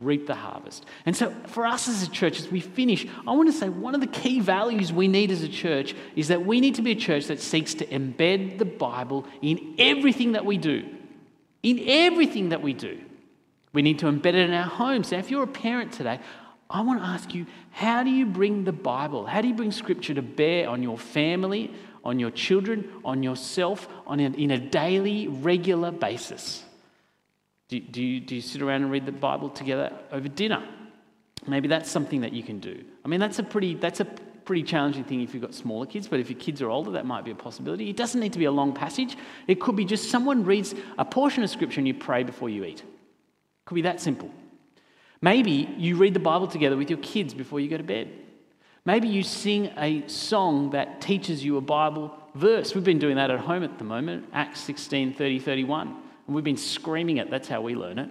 reap 0.01 0.27
the 0.27 0.35
harvest. 0.35 0.85
And 1.05 1.15
so, 1.15 1.33
for 1.47 1.65
us 1.65 1.87
as 1.87 2.03
a 2.03 2.09
church, 2.09 2.39
as 2.39 2.49
we 2.49 2.59
finish, 2.59 3.07
I 3.27 3.31
want 3.33 3.47
to 3.47 3.53
say 3.53 3.69
one 3.69 3.95
of 3.95 4.01
the 4.01 4.07
key 4.07 4.39
values 4.39 4.91
we 4.91 5.07
need 5.07 5.31
as 5.31 5.43
a 5.43 5.47
church 5.47 5.95
is 6.15 6.27
that 6.29 6.45
we 6.45 6.59
need 6.59 6.75
to 6.75 6.81
be 6.81 6.91
a 6.91 6.95
church 6.95 7.27
that 7.27 7.39
seeks 7.39 7.75
to 7.75 7.85
embed 7.85 8.57
the 8.57 8.65
Bible 8.65 9.25
in 9.41 9.75
everything 9.77 10.33
that 10.33 10.43
we 10.43 10.57
do. 10.57 10.83
In 11.63 11.79
everything 11.87 12.49
that 12.49 12.61
we 12.61 12.73
do. 12.73 12.99
We 13.73 13.81
need 13.81 13.99
to 13.99 14.07
embed 14.07 14.25
it 14.25 14.35
in 14.35 14.53
our 14.53 14.67
homes. 14.67 15.11
Now, 15.11 15.19
if 15.19 15.31
you're 15.31 15.43
a 15.43 15.47
parent 15.47 15.93
today, 15.93 16.19
I 16.69 16.81
want 16.81 16.99
to 17.01 17.05
ask 17.05 17.33
you 17.33 17.45
how 17.69 18.03
do 18.03 18.09
you 18.09 18.25
bring 18.25 18.63
the 18.63 18.71
Bible, 18.71 19.25
how 19.25 19.41
do 19.41 19.47
you 19.47 19.53
bring 19.53 19.71
Scripture 19.71 20.13
to 20.15 20.21
bear 20.21 20.67
on 20.67 20.81
your 20.81 20.97
family, 20.97 21.73
on 22.03 22.17
your 22.17 22.31
children, 22.31 22.89
on 23.05 23.21
yourself, 23.23 23.87
on 24.07 24.19
in 24.19 24.51
a 24.51 24.57
daily, 24.57 25.27
regular 25.27 25.91
basis? 25.91 26.63
Do, 27.71 27.79
do, 27.79 28.03
you, 28.03 28.19
do 28.19 28.35
you 28.35 28.41
sit 28.41 28.61
around 28.61 28.83
and 28.83 28.91
read 28.91 29.05
the 29.05 29.13
Bible 29.13 29.49
together 29.49 29.93
over 30.11 30.27
dinner? 30.27 30.61
Maybe 31.47 31.69
that's 31.69 31.89
something 31.89 32.19
that 32.19 32.33
you 32.33 32.43
can 32.43 32.59
do. 32.59 32.83
I 33.05 33.07
mean, 33.07 33.21
that's 33.21 33.39
a 33.39 33.43
pretty, 33.43 33.75
that's 33.75 34.01
a 34.01 34.05
pretty 34.05 34.63
challenging 34.63 35.05
thing 35.05 35.21
if 35.21 35.33
you've 35.33 35.41
got 35.41 35.53
smaller 35.53 35.85
kids, 35.85 36.05
but 36.05 36.19
if 36.19 36.29
your 36.29 36.37
kids 36.37 36.61
are 36.61 36.69
older, 36.69 36.91
that 36.91 37.05
might 37.05 37.23
be 37.23 37.31
a 37.31 37.35
possibility. 37.35 37.89
It 37.89 37.95
doesn't 37.95 38.19
need 38.19 38.33
to 38.33 38.39
be 38.39 38.45
a 38.45 38.51
long 38.51 38.73
passage. 38.73 39.15
It 39.47 39.61
could 39.61 39.77
be 39.77 39.85
just 39.85 40.11
someone 40.11 40.43
reads 40.43 40.75
a 40.97 41.05
portion 41.05 41.43
of 41.43 41.49
Scripture 41.49 41.79
and 41.79 41.87
you 41.87 41.93
pray 41.93 42.23
before 42.23 42.49
you 42.49 42.65
eat. 42.65 42.81
It 42.81 43.65
could 43.65 43.75
be 43.75 43.83
that 43.83 44.01
simple. 44.01 44.29
Maybe 45.21 45.73
you 45.77 45.95
read 45.95 46.13
the 46.13 46.19
Bible 46.19 46.47
together 46.47 46.75
with 46.75 46.89
your 46.89 46.99
kids 46.99 47.33
before 47.33 47.61
you 47.61 47.69
go 47.69 47.77
to 47.77 47.83
bed. 47.83 48.11
Maybe 48.83 49.07
you 49.07 49.23
sing 49.23 49.71
a 49.77 50.05
song 50.09 50.71
that 50.71 50.99
teaches 50.99 51.41
you 51.41 51.55
a 51.55 51.61
Bible 51.61 52.13
verse. 52.35 52.75
We've 52.75 52.83
been 52.83 52.99
doing 52.99 53.15
that 53.15 53.31
at 53.31 53.39
home 53.39 53.63
at 53.63 53.77
the 53.77 53.85
moment, 53.85 54.27
Acts 54.33 54.59
16 54.59 55.13
30, 55.13 55.39
31. 55.39 56.00
And 56.25 56.35
we've 56.35 56.43
been 56.43 56.57
screaming 56.57 57.17
it. 57.17 57.29
That's 57.29 57.47
how 57.47 57.61
we 57.61 57.75
learn 57.75 57.99
it. 57.99 58.09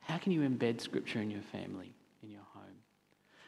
How 0.00 0.18
can 0.18 0.32
you 0.32 0.40
embed 0.40 0.80
scripture 0.80 1.20
in 1.20 1.30
your 1.30 1.42
family, 1.42 1.92
in 2.22 2.30
your 2.30 2.42
home? 2.52 2.62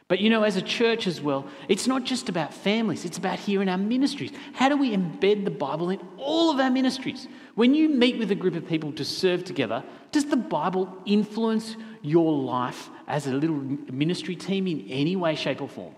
But 0.08 0.20
you 0.20 0.30
know, 0.30 0.42
as 0.42 0.56
a 0.56 0.62
church 0.62 1.06
as 1.06 1.20
well, 1.20 1.46
it's 1.68 1.86
not 1.86 2.04
just 2.04 2.28
about 2.28 2.54
families, 2.54 3.04
it's 3.04 3.18
about 3.18 3.38
here 3.38 3.62
in 3.62 3.68
our 3.68 3.78
ministries. 3.78 4.30
How 4.52 4.68
do 4.68 4.76
we 4.76 4.94
embed 4.94 5.44
the 5.44 5.50
Bible 5.50 5.90
in 5.90 6.00
all 6.18 6.50
of 6.50 6.60
our 6.60 6.70
ministries? 6.70 7.28
When 7.54 7.74
you 7.74 7.88
meet 7.88 8.18
with 8.18 8.30
a 8.30 8.36
group 8.36 8.54
of 8.54 8.66
people 8.66 8.92
to 8.92 9.04
serve 9.04 9.44
together, 9.44 9.82
does 10.12 10.26
the 10.26 10.36
Bible 10.36 10.94
influence 11.06 11.76
your 12.02 12.32
life 12.32 12.90
as 13.08 13.26
a 13.26 13.32
little 13.32 13.56
ministry 13.56 14.36
team 14.36 14.66
in 14.66 14.86
any 14.88 15.16
way, 15.16 15.34
shape, 15.34 15.60
or 15.60 15.68
form? 15.68 15.94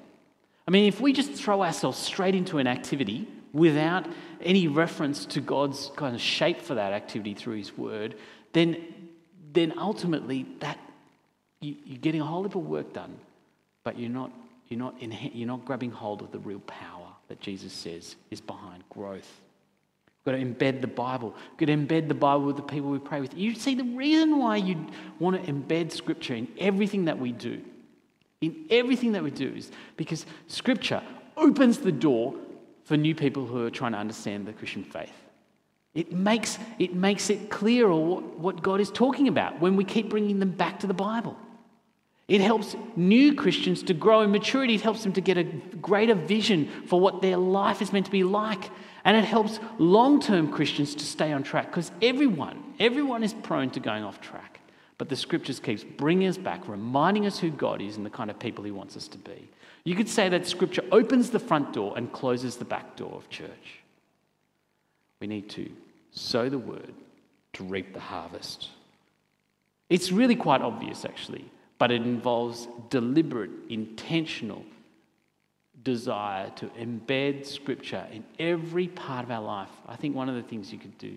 I 0.66 0.70
mean, 0.70 0.86
if 0.86 1.00
we 1.00 1.12
just 1.12 1.32
throw 1.32 1.62
ourselves 1.62 1.98
straight 1.98 2.34
into 2.34 2.58
an 2.58 2.66
activity 2.66 3.28
without 3.52 4.06
any 4.44 4.68
reference 4.68 5.26
to 5.26 5.40
God's 5.40 5.90
kind 5.96 6.14
of 6.14 6.20
shape 6.20 6.60
for 6.60 6.74
that 6.74 6.92
activity 6.92 7.34
through 7.34 7.56
His 7.56 7.76
Word, 7.76 8.16
then, 8.52 8.76
then 9.52 9.74
ultimately 9.78 10.46
that 10.60 10.78
you, 11.60 11.76
are 11.92 11.98
getting 11.98 12.20
a 12.20 12.24
whole 12.24 12.42
heap 12.42 12.54
of 12.54 12.66
work 12.66 12.92
done, 12.92 13.16
but 13.82 13.98
you're 13.98 14.10
not, 14.10 14.30
you're, 14.68 14.78
not 14.78 14.94
in, 15.00 15.12
you're 15.32 15.48
not 15.48 15.64
grabbing 15.64 15.90
hold 15.90 16.22
of 16.22 16.30
the 16.32 16.38
real 16.38 16.60
power 16.60 17.08
that 17.28 17.40
Jesus 17.40 17.72
says 17.72 18.16
is 18.30 18.40
behind 18.40 18.84
growth. 18.90 19.40
We've 20.24 20.32
got 20.32 20.38
to 20.38 20.44
embed 20.44 20.80
the 20.80 20.86
Bible. 20.86 21.34
We've 21.50 21.66
got 21.66 21.66
to 21.66 21.78
embed 21.78 22.08
the 22.08 22.14
Bible 22.14 22.46
with 22.46 22.56
the 22.56 22.62
people 22.62 22.90
we 22.90 22.98
pray 22.98 23.20
with. 23.20 23.34
You 23.34 23.54
see, 23.54 23.74
the 23.74 23.84
reason 23.84 24.38
why 24.38 24.56
you 24.56 24.86
want 25.18 25.44
to 25.44 25.52
embed 25.52 25.92
Scripture 25.92 26.34
in 26.34 26.48
everything 26.58 27.06
that 27.06 27.18
we 27.18 27.32
do, 27.32 27.62
in 28.40 28.64
everything 28.70 29.12
that 29.12 29.22
we 29.22 29.30
do, 29.30 29.52
is 29.54 29.70
because 29.96 30.24
Scripture 30.48 31.02
opens 31.36 31.78
the 31.78 31.92
door 31.92 32.34
for 32.84 32.96
new 32.96 33.14
people 33.14 33.46
who 33.46 33.64
are 33.64 33.70
trying 33.70 33.92
to 33.92 33.98
understand 33.98 34.46
the 34.46 34.52
Christian 34.52 34.84
faith. 34.84 35.12
It 35.94 36.12
makes 36.12 36.58
it, 36.78 36.94
makes 36.94 37.30
it 37.30 37.50
clearer 37.50 37.94
what, 37.94 38.38
what 38.38 38.62
God 38.62 38.80
is 38.80 38.90
talking 38.90 39.28
about 39.28 39.60
when 39.60 39.76
we 39.76 39.84
keep 39.84 40.10
bringing 40.10 40.40
them 40.40 40.50
back 40.50 40.80
to 40.80 40.86
the 40.86 40.94
Bible. 40.94 41.36
It 42.26 42.40
helps 42.40 42.74
new 42.96 43.34
Christians 43.34 43.82
to 43.84 43.94
grow 43.94 44.22
in 44.22 44.30
maturity. 44.30 44.74
It 44.74 44.80
helps 44.80 45.02
them 45.02 45.12
to 45.12 45.20
get 45.20 45.36
a 45.36 45.44
greater 45.44 46.14
vision 46.14 46.68
for 46.86 46.98
what 46.98 47.20
their 47.20 47.36
life 47.36 47.82
is 47.82 47.92
meant 47.92 48.06
to 48.06 48.12
be 48.12 48.24
like. 48.24 48.70
And 49.04 49.16
it 49.16 49.24
helps 49.24 49.60
long 49.78 50.20
term 50.20 50.50
Christians 50.50 50.94
to 50.96 51.04
stay 51.04 51.32
on 51.32 51.42
track 51.42 51.66
because 51.66 51.92
everyone, 52.00 52.62
everyone 52.80 53.22
is 53.22 53.34
prone 53.34 53.70
to 53.70 53.80
going 53.80 54.02
off 54.02 54.20
track. 54.20 54.60
But 54.96 55.08
the 55.08 55.16
scriptures 55.16 55.60
keeps 55.60 55.84
bringing 55.84 56.28
us 56.28 56.38
back, 56.38 56.66
reminding 56.66 57.26
us 57.26 57.38
who 57.38 57.50
God 57.50 57.82
is 57.82 57.96
and 57.96 58.06
the 58.06 58.10
kind 58.10 58.30
of 58.30 58.38
people 58.38 58.64
he 58.64 58.70
wants 58.70 58.96
us 58.96 59.06
to 59.08 59.18
be. 59.18 59.50
You 59.84 59.94
could 59.94 60.08
say 60.08 60.30
that 60.30 60.46
Scripture 60.46 60.82
opens 60.90 61.30
the 61.30 61.38
front 61.38 61.72
door 61.72 61.94
and 61.96 62.10
closes 62.10 62.56
the 62.56 62.64
back 62.64 62.96
door 62.96 63.12
of 63.14 63.28
church. 63.28 63.80
We 65.20 65.26
need 65.26 65.50
to 65.50 65.70
sow 66.10 66.48
the 66.48 66.58
word 66.58 66.94
to 67.54 67.64
reap 67.64 67.92
the 67.92 68.00
harvest. 68.00 68.70
It's 69.90 70.10
really 70.10 70.36
quite 70.36 70.62
obvious, 70.62 71.04
actually, 71.04 71.44
but 71.78 71.90
it 71.90 72.02
involves 72.02 72.66
deliberate, 72.88 73.50
intentional 73.68 74.64
desire 75.82 76.50
to 76.56 76.66
embed 76.70 77.44
Scripture 77.44 78.06
in 78.10 78.24
every 78.38 78.88
part 78.88 79.24
of 79.24 79.30
our 79.30 79.42
life. 79.42 79.70
I 79.86 79.96
think 79.96 80.16
one 80.16 80.30
of 80.30 80.34
the 80.34 80.42
things 80.42 80.72
you 80.72 80.78
could 80.78 80.96
do, 80.96 81.16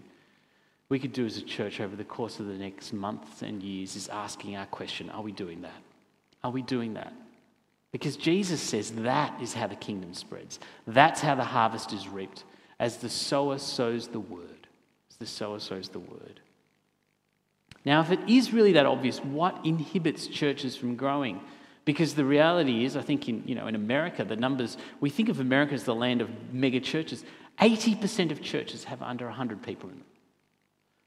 we 0.89 0.99
could 0.99 1.13
do 1.13 1.25
as 1.25 1.38
a 1.38 1.41
church 1.41 1.80
over 1.80 1.95
the 1.95 2.03
course 2.03 2.39
of 2.39 2.47
the 2.47 2.53
next 2.53 2.91
months 2.91 3.41
and 3.41 3.63
years, 3.63 3.95
is 3.95 4.10
asking 4.10 4.58
our 4.58 4.65
question 4.65 5.10
Are 5.10 5.21
we 5.21 5.32
doing 5.32 5.62
that? 5.62 5.82
Are 6.43 6.51
we 6.51 6.62
doing 6.62 6.95
that? 6.95 7.13
Because 7.98 8.16
Jesus 8.16 8.62
says 8.62 8.92
that 8.92 9.42
is 9.42 9.56
how 9.56 9.66
the 9.66 9.76
kingdom 9.76 10.14
spreads. 10.14 10.60
That's 10.86 11.20
how 11.20 11.34
the 11.34 11.44
harvest 11.44 11.94
is 11.94 12.08
reaped, 12.08 12.44
as 12.80 12.98
the 12.98 13.10
sower 13.10 13.58
sows 13.58 14.08
the 14.08 14.20
word. 14.20 14.68
As 15.10 15.16
the 15.16 15.26
sower 15.26 15.60
sows 15.60 15.90
the 15.90 15.98
word. 15.98 16.40
Now, 17.86 18.02
if 18.02 18.12
it 18.12 18.20
is 18.30 18.54
really 18.54 18.74
that 18.74 18.86
obvious, 18.86 19.18
what 19.18 19.66
inhibits 19.66 20.28
churches 20.28 20.78
from 20.78 20.96
growing? 20.96 21.42
Because 21.86 22.14
the 22.14 22.24
reality 22.24 22.86
is, 22.86 22.96
I 22.96 23.02
think 23.02 23.28
in, 23.30 23.42
you 23.48 23.56
know, 23.56 23.66
in 23.66 23.74
America, 23.74 24.24
the 24.24 24.36
numbers, 24.36 24.78
we 25.00 25.10
think 25.10 25.28
of 25.28 25.40
America 25.40 25.74
as 25.74 25.86
the 25.86 25.96
land 25.96 26.22
of 26.22 26.30
mega 26.54 26.80
churches. 26.80 27.26
80% 27.60 28.30
of 28.30 28.44
churches 28.44 28.84
have 28.84 29.02
under 29.02 29.26
100 29.26 29.64
people 29.64 29.90
in 29.90 29.96
them. 29.96 30.06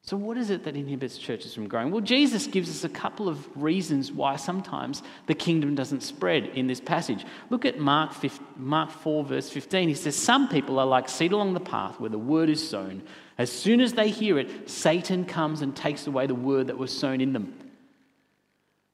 So, 0.03 0.17
what 0.17 0.39
is 0.39 0.49
it 0.51 0.65
that 0.65 0.77
inhibits 0.77 1.19
churches 1.19 1.55
from 1.55 1.69
growing? 1.69 1.91
Well, 1.91 2.01
Jesus 2.01 2.47
gives 2.47 2.71
us 2.71 2.85
a 2.85 2.89
couple 2.89 3.29
of 3.29 3.47
reasons 3.55 4.11
why 4.11 4.37
sometimes 4.37 5.03
the 5.27 5.35
kingdom 5.35 5.75
doesn't 5.75 6.03
spread 6.03 6.47
in 6.47 6.67
this 6.67 6.81
passage. 6.81 7.25
Look 7.51 7.65
at 7.65 7.79
Mark, 7.79 8.15
5, 8.15 8.41
Mark 8.57 8.91
4, 8.91 9.25
verse 9.25 9.51
15. 9.51 9.89
He 9.89 9.95
says, 9.95 10.17
Some 10.17 10.49
people 10.49 10.79
are 10.79 10.87
like 10.87 11.09
seed 11.09 11.33
along 11.33 11.53
the 11.53 11.61
path 11.61 12.01
where 12.01 12.11
the 12.11 12.19
word 12.19 12.49
is 12.49 12.67
sown. 12.67 13.03
As 13.37 13.53
soon 13.53 13.81
as 13.81 13.93
they 13.93 14.09
hear 14.09 14.39
it, 14.39 14.71
Satan 14.71 15.27
comes 15.27 15.61
and 15.61 15.77
takes 15.77 16.07
away 16.07 16.27
the 16.27 16.35
word 16.35 16.69
that 16.69 16.79
was 16.79 16.97
sown 16.97 17.21
in 17.21 17.33
them. 17.33 17.55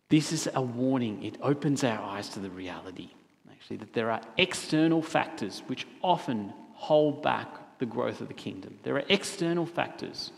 This 0.09 0.33
is 0.33 0.49
a 0.55 0.63
warning. 0.63 1.23
It 1.25 1.39
opens 1.41 1.83
our 1.83 2.01
eyes 2.01 2.29
to 2.31 2.41
the 2.41 2.51
reality, 2.51 3.11
actually, 3.51 3.79
that 3.79 3.93
there 3.93 4.11
are 4.11 4.21
external 4.39 5.03
factors 5.03 5.63
which 5.67 5.87
often 6.03 6.53
hold 6.75 7.23
back 7.23 7.79
the 7.79 7.87
growth 7.87 8.21
of 8.21 8.29
the 8.29 8.35
kingdom. 8.35 8.79
There 8.83 8.97
are 8.97 9.05
external 9.09 9.67
factors 9.67 10.31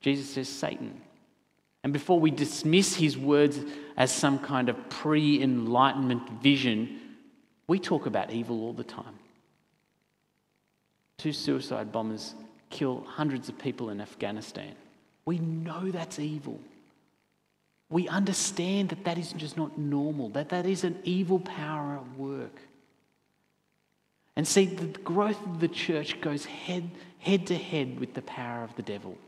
Jesus 0.00 0.30
says 0.30 0.48
Satan. 0.48 1.00
And 1.82 1.92
before 1.92 2.20
we 2.20 2.30
dismiss 2.30 2.94
his 2.94 3.16
words 3.16 3.58
as 3.96 4.12
some 4.12 4.38
kind 4.38 4.68
of 4.68 4.88
pre 4.88 5.42
enlightenment 5.42 6.28
vision, 6.42 7.00
we 7.66 7.78
talk 7.78 8.06
about 8.06 8.30
evil 8.30 8.62
all 8.62 8.72
the 8.72 8.84
time. 8.84 9.18
Two 11.18 11.32
suicide 11.32 11.92
bombers 11.92 12.34
kill 12.70 13.04
hundreds 13.06 13.48
of 13.48 13.58
people 13.58 13.90
in 13.90 14.00
Afghanistan. 14.00 14.74
We 15.24 15.38
know 15.38 15.90
that's 15.90 16.18
evil. 16.18 16.60
We 17.90 18.08
understand 18.08 18.90
that 18.90 19.04
that 19.04 19.18
is 19.18 19.32
just 19.32 19.56
not 19.56 19.76
normal, 19.76 20.28
that 20.30 20.48
that 20.50 20.64
is 20.64 20.84
an 20.84 20.98
evil 21.04 21.40
power 21.40 21.96
at 21.96 22.18
work. 22.18 22.56
And 24.36 24.46
see, 24.46 24.66
the 24.66 24.86
growth 25.00 25.44
of 25.44 25.60
the 25.60 25.68
church 25.68 26.20
goes 26.20 26.44
head, 26.44 26.88
head 27.18 27.48
to 27.48 27.56
head 27.56 27.98
with 27.98 28.14
the 28.14 28.22
power 28.22 28.62
of 28.62 28.74
the 28.76 28.82
devil. 28.82 29.18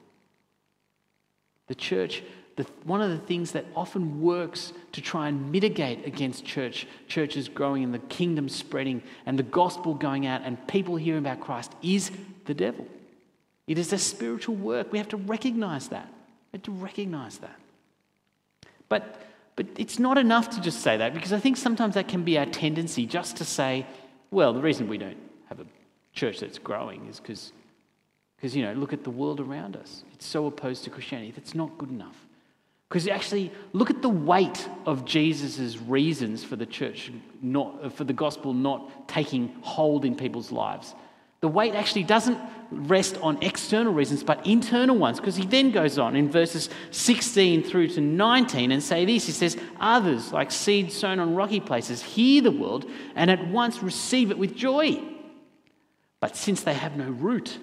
The 1.72 1.76
church, 1.76 2.22
the, 2.56 2.66
one 2.84 3.00
of 3.00 3.08
the 3.08 3.16
things 3.16 3.52
that 3.52 3.64
often 3.74 4.20
works 4.20 4.74
to 4.92 5.00
try 5.00 5.28
and 5.28 5.50
mitigate 5.50 6.06
against 6.06 6.44
church, 6.44 6.86
churches 7.08 7.48
growing 7.48 7.82
and 7.82 7.94
the 7.94 7.98
kingdom 7.98 8.50
spreading 8.50 9.02
and 9.24 9.38
the 9.38 9.42
gospel 9.42 9.94
going 9.94 10.26
out 10.26 10.42
and 10.44 10.68
people 10.68 10.96
hearing 10.96 11.20
about 11.20 11.40
Christ 11.40 11.72
is 11.80 12.10
the 12.44 12.52
devil. 12.52 12.86
It 13.66 13.78
is 13.78 13.90
a 13.94 13.98
spiritual 13.98 14.56
work. 14.56 14.92
We 14.92 14.98
have 14.98 15.08
to 15.08 15.16
recognize 15.16 15.88
that. 15.88 16.12
We 16.52 16.58
have 16.58 16.64
to 16.64 16.72
recognize 16.72 17.38
that. 17.38 17.56
But 18.90 19.22
but 19.56 19.66
it's 19.76 19.98
not 19.98 20.18
enough 20.18 20.50
to 20.50 20.60
just 20.60 20.80
say 20.80 20.96
that 20.96 21.14
because 21.14 21.32
I 21.32 21.38
think 21.38 21.56
sometimes 21.56 21.94
that 21.94 22.08
can 22.08 22.22
be 22.22 22.38
our 22.38 22.46
tendency 22.46 23.06
just 23.06 23.36
to 23.38 23.44
say, 23.44 23.86
well, 24.30 24.52
the 24.52 24.60
reason 24.60 24.88
we 24.88 24.98
don't 24.98 25.18
have 25.48 25.60
a 25.60 25.66
church 26.12 26.40
that's 26.40 26.58
growing 26.58 27.06
is 27.06 27.20
because, 27.20 27.52
because 28.42 28.56
you 28.56 28.64
know, 28.64 28.72
look 28.72 28.92
at 28.92 29.04
the 29.04 29.10
world 29.10 29.38
around 29.38 29.76
us. 29.76 30.02
It's 30.14 30.26
so 30.26 30.46
opposed 30.46 30.82
to 30.82 30.90
Christianity. 30.90 31.30
That's 31.30 31.54
not 31.54 31.78
good 31.78 31.90
enough. 31.90 32.16
Because 32.88 33.06
actually, 33.06 33.52
look 33.72 33.88
at 33.88 34.02
the 34.02 34.08
weight 34.08 34.68
of 34.84 35.04
Jesus' 35.04 35.78
reasons 35.78 36.42
for 36.42 36.56
the 36.56 36.66
church, 36.66 37.12
not, 37.40 37.92
for 37.94 38.02
the 38.02 38.12
gospel 38.12 38.52
not 38.52 39.06
taking 39.06 39.54
hold 39.60 40.04
in 40.04 40.16
people's 40.16 40.50
lives. 40.50 40.92
The 41.40 41.46
weight 41.46 41.76
actually 41.76 42.02
doesn't 42.02 42.36
rest 42.72 43.16
on 43.22 43.40
external 43.44 43.92
reasons, 43.92 44.24
but 44.24 44.44
internal 44.44 44.98
ones, 44.98 45.20
because 45.20 45.36
he 45.36 45.46
then 45.46 45.70
goes 45.70 45.96
on 45.96 46.16
in 46.16 46.28
verses 46.28 46.68
16 46.90 47.62
through 47.62 47.90
to 47.90 48.00
19 48.00 48.72
and 48.72 48.82
say 48.82 49.04
this. 49.04 49.24
He 49.24 49.32
says, 49.32 49.56
Others, 49.78 50.32
like 50.32 50.50
seed 50.50 50.90
sown 50.90 51.20
on 51.20 51.36
rocky 51.36 51.60
places, 51.60 52.02
hear 52.02 52.42
the 52.42 52.50
word 52.50 52.86
and 53.14 53.30
at 53.30 53.46
once 53.46 53.84
receive 53.84 54.32
it 54.32 54.38
with 54.38 54.56
joy. 54.56 55.00
But 56.18 56.36
since 56.36 56.62
they 56.62 56.74
have 56.74 56.96
no 56.96 57.08
root, 57.08 57.60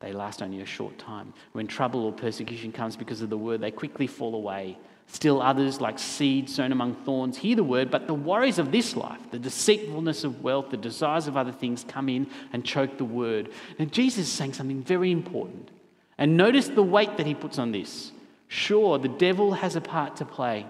they 0.00 0.12
last 0.12 0.42
only 0.42 0.62
a 0.62 0.66
short 0.66 0.98
time. 0.98 1.32
When 1.52 1.66
trouble 1.66 2.04
or 2.04 2.12
persecution 2.12 2.72
comes 2.72 2.96
because 2.96 3.20
of 3.20 3.30
the 3.30 3.36
word, 3.36 3.60
they 3.60 3.70
quickly 3.70 4.06
fall 4.06 4.34
away. 4.34 4.78
Still 5.06 5.42
others, 5.42 5.80
like 5.80 5.98
seed 5.98 6.48
sown 6.48 6.72
among 6.72 6.94
thorns, 6.94 7.36
hear 7.36 7.56
the 7.56 7.64
word, 7.64 7.90
but 7.90 8.06
the 8.06 8.14
worries 8.14 8.58
of 8.58 8.70
this 8.70 8.96
life, 8.96 9.20
the 9.30 9.38
deceitfulness 9.38 10.24
of 10.24 10.42
wealth, 10.42 10.70
the 10.70 10.76
desires 10.76 11.26
of 11.26 11.36
other 11.36 11.52
things 11.52 11.84
come 11.86 12.08
in 12.08 12.28
and 12.52 12.64
choke 12.64 12.96
the 12.96 13.04
word. 13.04 13.50
Now, 13.78 13.86
Jesus 13.86 14.28
is 14.28 14.32
saying 14.32 14.54
something 14.54 14.82
very 14.82 15.10
important. 15.10 15.70
And 16.16 16.36
notice 16.36 16.68
the 16.68 16.82
weight 16.82 17.16
that 17.16 17.26
he 17.26 17.34
puts 17.34 17.58
on 17.58 17.72
this. 17.72 18.12
Sure, 18.46 18.98
the 18.98 19.08
devil 19.08 19.52
has 19.54 19.74
a 19.74 19.80
part 19.80 20.16
to 20.16 20.24
play. 20.24 20.66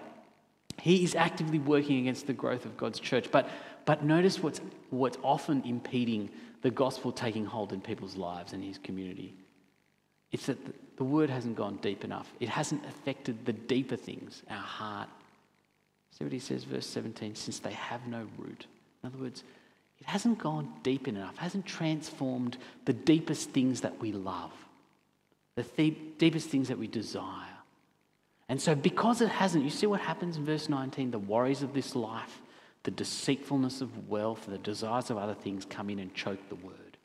He 0.80 1.04
is 1.04 1.14
actively 1.14 1.58
working 1.58 1.98
against 1.98 2.26
the 2.26 2.32
growth 2.32 2.64
of 2.64 2.76
God's 2.76 2.98
church. 2.98 3.30
But, 3.30 3.48
but 3.84 4.02
notice 4.02 4.42
what's, 4.42 4.60
what's 4.88 5.18
often 5.22 5.62
impeding 5.66 6.30
the 6.62 6.70
gospel 6.70 7.12
taking 7.12 7.44
hold 7.44 7.72
in 7.72 7.80
people's 7.80 8.16
lives 8.16 8.52
and 8.52 8.62
his 8.62 8.78
community. 8.78 9.34
It's 10.32 10.46
that 10.46 10.58
the 10.96 11.04
word 11.04 11.30
hasn't 11.30 11.56
gone 11.56 11.78
deep 11.82 12.04
enough. 12.04 12.32
It 12.38 12.48
hasn't 12.48 12.84
affected 12.86 13.44
the 13.44 13.52
deeper 13.52 13.96
things, 13.96 14.42
our 14.48 14.56
heart. 14.56 15.08
See 16.12 16.24
what 16.24 16.32
he 16.32 16.38
says, 16.38 16.64
verse 16.64 16.86
17, 16.86 17.34
since 17.34 17.58
they 17.58 17.72
have 17.72 18.06
no 18.06 18.26
root. 18.36 18.66
In 19.02 19.08
other 19.08 19.18
words, 19.18 19.42
it 20.00 20.06
hasn't 20.06 20.38
gone 20.38 20.72
deep 20.82 21.08
enough, 21.08 21.36
hasn't 21.36 21.66
transformed 21.66 22.56
the 22.84 22.92
deepest 22.92 23.50
things 23.50 23.80
that 23.82 23.98
we 24.00 24.12
love, 24.12 24.52
the 25.56 25.62
deepest 26.18 26.48
things 26.48 26.68
that 26.68 26.78
we 26.78 26.86
desire. 26.86 27.46
And 28.48 28.60
so, 28.60 28.74
because 28.74 29.20
it 29.20 29.28
hasn't, 29.28 29.64
you 29.64 29.70
see 29.70 29.86
what 29.86 30.00
happens 30.00 30.36
in 30.36 30.44
verse 30.44 30.68
19 30.68 31.10
the 31.10 31.18
worries 31.18 31.62
of 31.62 31.74
this 31.74 31.94
life, 31.94 32.40
the 32.82 32.90
deceitfulness 32.90 33.80
of 33.80 34.08
wealth, 34.08 34.46
the 34.46 34.58
desires 34.58 35.10
of 35.10 35.18
other 35.18 35.34
things 35.34 35.64
come 35.64 35.90
in 35.90 35.98
and 35.98 36.14
choke 36.14 36.48
the 36.48 36.54
word. 36.54 36.96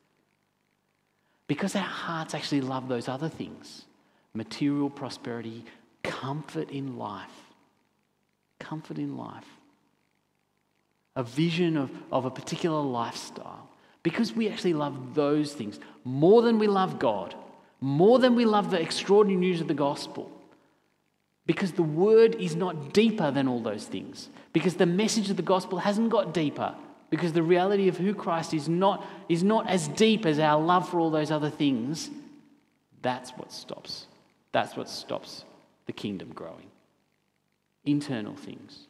Because 1.48 1.76
our 1.76 1.82
hearts 1.82 2.34
actually 2.34 2.62
love 2.62 2.88
those 2.88 3.08
other 3.08 3.30
things 3.30 3.86
material 4.34 4.90
prosperity, 4.90 5.64
comfort 6.04 6.70
in 6.70 6.98
life. 6.98 7.30
Comfort 8.60 8.98
in 8.98 9.16
life. 9.18 9.48
A 11.16 11.24
vision 11.24 11.78
of, 11.78 11.90
of 12.12 12.26
a 12.26 12.32
particular 12.32 12.82
lifestyle. 12.82 13.70
Because 14.04 14.34
we 14.34 14.50
actually 14.50 14.74
love 14.74 15.16
those 15.16 15.54
things 15.54 15.80
more 16.04 16.42
than 16.42 16.60
we 16.60 16.68
love 16.68 17.00
God, 17.00 17.34
more 17.80 18.20
than 18.20 18.36
we 18.36 18.46
love 18.46 18.72
the 18.72 18.80
extraordinary 18.80 19.40
news 19.40 19.62
of 19.62 19.68
the 19.68 19.74
gospel. 19.74 20.30
Because 21.46 21.74
the 21.74 21.84
word 21.84 22.36
is 22.36 22.56
not 22.56 22.94
deeper 22.94 23.30
than 23.32 23.48
all 23.48 23.62
those 23.62 23.86
things. 23.86 24.30
Because 24.52 24.76
the 24.76 24.86
message 24.86 25.30
of 25.30 25.38
the 25.38 25.44
gospel 25.44 25.80
hasn't 25.80 26.10
got 26.10 26.34
deeper 26.34 26.76
because 27.10 27.34
the 27.34 27.44
reality 27.44 27.88
of 27.88 27.98
who 27.98 28.14
Christ 28.14 28.54
is 28.54 28.68
not, 28.68 29.06
is 29.30 29.44
not 29.44 29.70
as 29.70 29.88
deep 29.90 30.26
as 30.26 30.40
our 30.40 30.62
love 30.62 30.90
for 30.90 31.00
all 31.00 31.12
those 31.12 31.32
other 31.32 31.50
things, 31.50 32.10
that's 33.02 33.32
what 33.32 33.52
stops. 33.52 34.08
That's 34.52 34.76
what 34.76 34.90
stops 34.90 35.46
the 35.86 35.94
kingdom 35.94 36.30
growing. 36.34 36.70
Internal 37.86 38.36
things. 38.36 38.88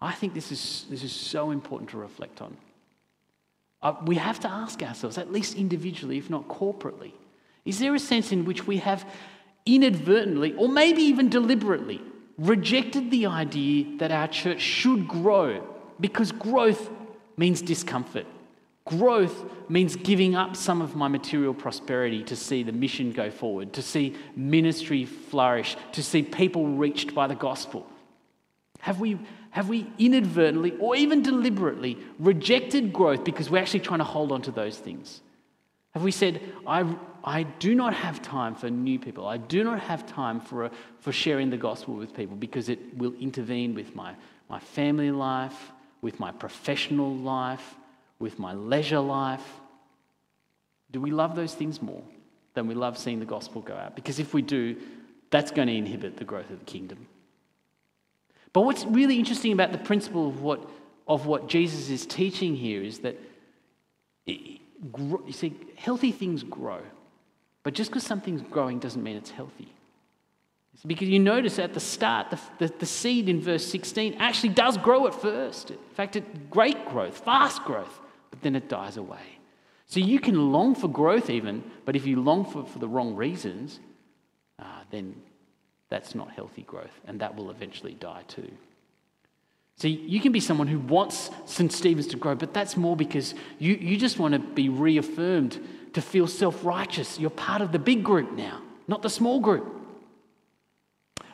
I 0.00 0.12
think 0.12 0.34
this 0.34 0.50
is, 0.50 0.86
this 0.88 1.02
is 1.02 1.12
so 1.12 1.50
important 1.50 1.90
to 1.90 1.98
reflect 1.98 2.40
on. 2.40 2.56
Uh, 3.82 3.94
we 4.06 4.16
have 4.16 4.40
to 4.40 4.50
ask 4.50 4.82
ourselves, 4.82 5.18
at 5.18 5.30
least 5.30 5.56
individually, 5.56 6.16
if 6.16 6.30
not 6.30 6.48
corporately, 6.48 7.12
is 7.64 7.78
there 7.78 7.94
a 7.94 7.98
sense 7.98 8.32
in 8.32 8.44
which 8.44 8.66
we 8.66 8.78
have 8.78 9.08
inadvertently, 9.66 10.54
or 10.54 10.68
maybe 10.68 11.02
even 11.02 11.28
deliberately, 11.28 12.00
rejected 12.38 13.10
the 13.10 13.26
idea 13.26 13.98
that 13.98 14.10
our 14.10 14.28
church 14.28 14.60
should 14.60 15.06
grow 15.06 15.62
because 16.00 16.32
growth 16.32 16.90
means 17.36 17.62
discomfort. 17.62 18.26
Growth 18.84 19.44
means 19.70 19.96
giving 19.96 20.34
up 20.34 20.56
some 20.56 20.82
of 20.82 20.94
my 20.94 21.08
material 21.08 21.54
prosperity 21.54 22.22
to 22.24 22.36
see 22.36 22.62
the 22.62 22.72
mission 22.72 23.12
go 23.12 23.30
forward, 23.30 23.72
to 23.72 23.82
see 23.82 24.14
ministry 24.36 25.06
flourish, 25.06 25.76
to 25.92 26.02
see 26.02 26.22
people 26.22 26.66
reached 26.66 27.14
by 27.14 27.26
the 27.26 27.34
gospel. 27.34 27.86
Have 28.80 29.00
we, 29.00 29.18
have 29.50 29.70
we 29.70 29.86
inadvertently 29.98 30.74
or 30.78 30.94
even 30.96 31.22
deliberately 31.22 31.96
rejected 32.18 32.92
growth 32.92 33.24
because 33.24 33.48
we're 33.48 33.62
actually 33.62 33.80
trying 33.80 34.00
to 34.00 34.04
hold 34.04 34.32
on 34.32 34.42
to 34.42 34.50
those 34.50 34.76
things? 34.76 35.22
Have 35.94 36.02
we 36.02 36.10
said, 36.10 36.40
I, 36.66 36.84
I 37.22 37.44
do 37.44 37.74
not 37.74 37.94
have 37.94 38.20
time 38.20 38.56
for 38.56 38.68
new 38.68 38.98
people. 38.98 39.26
I 39.26 39.36
do 39.36 39.62
not 39.62 39.80
have 39.80 40.06
time 40.06 40.40
for, 40.40 40.66
a, 40.66 40.70
for 40.98 41.12
sharing 41.12 41.50
the 41.50 41.56
gospel 41.56 41.94
with 41.94 42.14
people 42.14 42.36
because 42.36 42.68
it 42.68 42.98
will 42.98 43.14
intervene 43.14 43.74
with 43.74 43.94
my, 43.94 44.14
my 44.48 44.58
family 44.58 45.12
life, 45.12 45.72
with 46.02 46.18
my 46.18 46.32
professional 46.32 47.14
life, 47.14 47.76
with 48.18 48.38
my 48.38 48.52
leisure 48.54 49.00
life? 49.00 49.46
Do 50.90 51.00
we 51.00 51.10
love 51.10 51.36
those 51.36 51.54
things 51.54 51.80
more 51.80 52.02
than 52.54 52.66
we 52.66 52.74
love 52.74 52.98
seeing 52.98 53.20
the 53.20 53.26
gospel 53.26 53.62
go 53.62 53.74
out? 53.74 53.94
Because 53.94 54.18
if 54.18 54.34
we 54.34 54.42
do, 54.42 54.76
that's 55.30 55.50
going 55.50 55.68
to 55.68 55.74
inhibit 55.74 56.16
the 56.16 56.24
growth 56.24 56.50
of 56.50 56.58
the 56.58 56.64
kingdom. 56.64 57.06
But 58.52 58.62
what's 58.62 58.84
really 58.84 59.18
interesting 59.18 59.52
about 59.52 59.72
the 59.72 59.78
principle 59.78 60.28
of 60.28 60.42
what, 60.42 60.68
of 61.06 61.26
what 61.26 61.48
Jesus 61.48 61.88
is 61.88 62.04
teaching 62.04 62.54
here 62.54 62.82
is 62.82 63.00
that 63.00 63.18
it, 64.26 64.60
you 65.26 65.32
see, 65.32 65.56
healthy 65.76 66.12
things 66.12 66.42
grow. 66.42 66.80
But 67.62 67.74
just 67.74 67.90
because 67.90 68.04
something's 68.04 68.42
growing 68.42 68.78
doesn't 68.78 69.02
mean 69.02 69.16
it's 69.16 69.30
healthy. 69.30 69.72
Because 70.86 71.08
you 71.08 71.18
notice 71.18 71.58
at 71.58 71.72
the 71.72 71.80
start, 71.80 72.30
the, 72.30 72.40
the, 72.58 72.74
the, 72.80 72.86
seed 72.86 73.28
in 73.28 73.40
verse 73.40 73.64
16 73.64 74.14
actually 74.18 74.50
does 74.50 74.76
grow 74.76 75.06
at 75.06 75.14
first. 75.14 75.70
In 75.70 75.78
fact, 75.94 76.16
it, 76.16 76.50
great 76.50 76.84
growth, 76.88 77.24
fast 77.24 77.62
growth, 77.64 78.00
but 78.30 78.42
then 78.42 78.54
it 78.54 78.68
dies 78.68 78.96
away. 78.96 79.38
So 79.86 80.00
you 80.00 80.18
can 80.18 80.52
long 80.52 80.74
for 80.74 80.88
growth 80.88 81.30
even, 81.30 81.62
but 81.84 81.96
if 81.96 82.06
you 82.06 82.20
long 82.20 82.44
for, 82.44 82.66
for 82.66 82.78
the 82.80 82.88
wrong 82.88 83.14
reasons, 83.14 83.80
uh, 84.58 84.64
then 84.90 85.14
that's 85.88 86.14
not 86.14 86.30
healthy 86.32 86.62
growth, 86.62 87.00
and 87.06 87.20
that 87.20 87.34
will 87.34 87.50
eventually 87.50 87.94
die 87.94 88.24
too. 88.26 88.50
See, 89.76 89.88
you 89.88 90.20
can 90.20 90.32
be 90.32 90.40
someone 90.40 90.68
who 90.68 90.78
wants 90.78 91.30
St. 91.46 91.72
Stephen's 91.72 92.06
to 92.08 92.16
grow, 92.16 92.34
but 92.34 92.54
that's 92.54 92.76
more 92.76 92.96
because 92.96 93.34
you, 93.58 93.74
you 93.74 93.96
just 93.96 94.18
want 94.18 94.32
to 94.32 94.38
be 94.38 94.68
reaffirmed 94.68 95.60
to 95.94 96.00
feel 96.00 96.26
self 96.26 96.64
righteous. 96.64 97.18
You're 97.18 97.30
part 97.30 97.60
of 97.60 97.72
the 97.72 97.78
big 97.78 98.04
group 98.04 98.32
now, 98.32 98.60
not 98.86 99.02
the 99.02 99.10
small 99.10 99.40
group. 99.40 99.70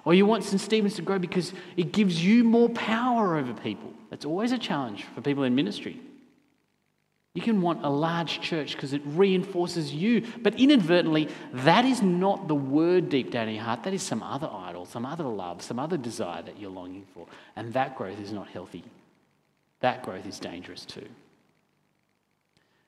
Or 0.04 0.14
you 0.14 0.24
want 0.24 0.44
St. 0.44 0.60
Stephen's 0.60 0.94
to 0.94 1.02
grow 1.02 1.18
because 1.18 1.52
it 1.76 1.92
gives 1.92 2.24
you 2.24 2.42
more 2.42 2.70
power 2.70 3.36
over 3.36 3.52
people. 3.52 3.92
That's 4.08 4.24
always 4.24 4.52
a 4.52 4.58
challenge 4.58 5.04
for 5.14 5.20
people 5.20 5.44
in 5.44 5.54
ministry. 5.54 6.00
You 7.34 7.42
can 7.42 7.62
want 7.62 7.84
a 7.84 7.88
large 7.88 8.40
church 8.40 8.74
because 8.74 8.92
it 8.92 9.02
reinforces 9.04 9.94
you, 9.94 10.26
but 10.42 10.58
inadvertently, 10.58 11.28
that 11.52 11.84
is 11.84 12.02
not 12.02 12.48
the 12.48 12.56
word 12.56 13.08
deep 13.08 13.30
down 13.30 13.48
in 13.48 13.54
your 13.54 13.64
heart. 13.64 13.84
That 13.84 13.94
is 13.94 14.02
some 14.02 14.22
other 14.22 14.50
idol, 14.52 14.84
some 14.84 15.06
other 15.06 15.24
love, 15.24 15.62
some 15.62 15.78
other 15.78 15.96
desire 15.96 16.42
that 16.42 16.58
you're 16.58 16.70
longing 16.70 17.06
for. 17.14 17.26
And 17.54 17.72
that 17.74 17.96
growth 17.96 18.20
is 18.20 18.32
not 18.32 18.48
healthy. 18.48 18.82
That 19.78 20.02
growth 20.02 20.26
is 20.26 20.40
dangerous 20.40 20.84
too. 20.84 21.06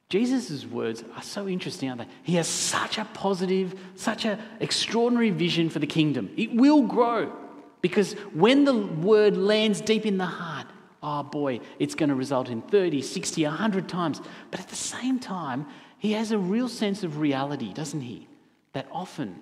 Jesus' 0.08 0.66
words 0.66 1.04
are 1.16 1.22
so 1.22 1.46
interesting, 1.48 1.88
aren't 1.88 2.02
they? 2.02 2.08
He 2.24 2.34
has 2.34 2.48
such 2.48 2.98
a 2.98 3.04
positive, 3.14 3.74
such 3.94 4.24
an 4.24 4.38
extraordinary 4.60 5.30
vision 5.30 5.70
for 5.70 5.78
the 5.78 5.86
kingdom. 5.86 6.28
It 6.36 6.52
will 6.52 6.82
grow 6.82 7.32
because 7.80 8.12
when 8.34 8.64
the 8.64 8.76
word 8.76 9.36
lands 9.36 9.80
deep 9.80 10.04
in 10.04 10.18
the 10.18 10.26
heart, 10.26 10.66
oh 11.02 11.22
boy, 11.22 11.60
it's 11.78 11.94
going 11.94 12.08
to 12.08 12.14
result 12.14 12.48
in 12.48 12.62
30, 12.62 13.02
60, 13.02 13.44
100 13.44 13.88
times. 13.88 14.20
But 14.50 14.60
at 14.60 14.68
the 14.68 14.76
same 14.76 15.18
time, 15.18 15.66
he 15.98 16.12
has 16.12 16.32
a 16.32 16.38
real 16.38 16.68
sense 16.68 17.02
of 17.02 17.18
reality, 17.18 17.72
doesn't 17.72 18.00
he? 18.00 18.28
That 18.72 18.86
often, 18.90 19.40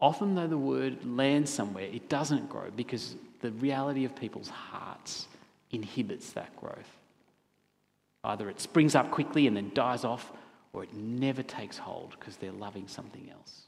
often 0.00 0.34
though 0.34 0.46
the 0.46 0.58
word 0.58 1.04
lands 1.04 1.50
somewhere, 1.50 1.84
it 1.84 2.08
doesn't 2.08 2.48
grow 2.48 2.70
because 2.74 3.16
the 3.40 3.50
reality 3.52 4.04
of 4.04 4.14
people's 4.14 4.48
hearts 4.48 5.26
inhibits 5.70 6.32
that 6.32 6.54
growth. 6.56 6.98
Either 8.24 8.48
it 8.48 8.60
springs 8.60 8.94
up 8.94 9.10
quickly 9.10 9.46
and 9.46 9.56
then 9.56 9.70
dies 9.74 10.04
off, 10.04 10.32
or 10.72 10.84
it 10.84 10.94
never 10.94 11.42
takes 11.42 11.76
hold 11.76 12.16
because 12.18 12.36
they're 12.36 12.52
loving 12.52 12.86
something 12.86 13.28
else. 13.30 13.62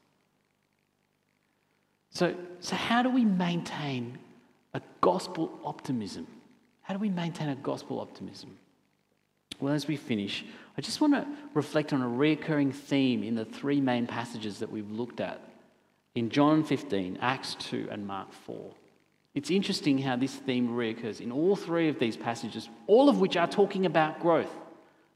So, 2.10 2.34
so 2.60 2.76
how 2.76 3.02
do 3.02 3.10
we 3.10 3.24
maintain 3.24 4.18
A 4.74 4.82
gospel 5.00 5.60
optimism. 5.64 6.26
How 6.84 6.94
do 6.94 7.00
we 7.00 7.08
maintain 7.08 7.48
a 7.48 7.56
gospel 7.56 7.98
optimism? 7.98 8.56
Well, 9.58 9.72
as 9.72 9.88
we 9.88 9.96
finish, 9.96 10.44
I 10.76 10.80
just 10.80 11.00
want 11.00 11.14
to 11.14 11.26
reflect 11.54 11.92
on 11.92 12.02
a 12.02 12.08
recurring 12.08 12.72
theme 12.72 13.22
in 13.22 13.34
the 13.34 13.44
three 13.44 13.80
main 13.80 14.06
passages 14.06 14.58
that 14.58 14.70
we've 14.70 14.90
looked 14.90 15.20
at 15.20 15.40
in 16.14 16.28
John 16.30 16.62
15, 16.62 17.18
Acts 17.20 17.56
2, 17.56 17.88
and 17.90 18.06
Mark 18.06 18.32
4. 18.32 18.70
It's 19.34 19.50
interesting 19.50 19.98
how 19.98 20.16
this 20.16 20.34
theme 20.34 20.68
reoccurs 20.68 21.20
in 21.20 21.32
all 21.32 21.56
three 21.56 21.88
of 21.88 21.98
these 21.98 22.16
passages, 22.16 22.68
all 22.86 23.08
of 23.08 23.18
which 23.18 23.36
are 23.36 23.48
talking 23.48 23.86
about 23.86 24.20
growth. 24.20 24.54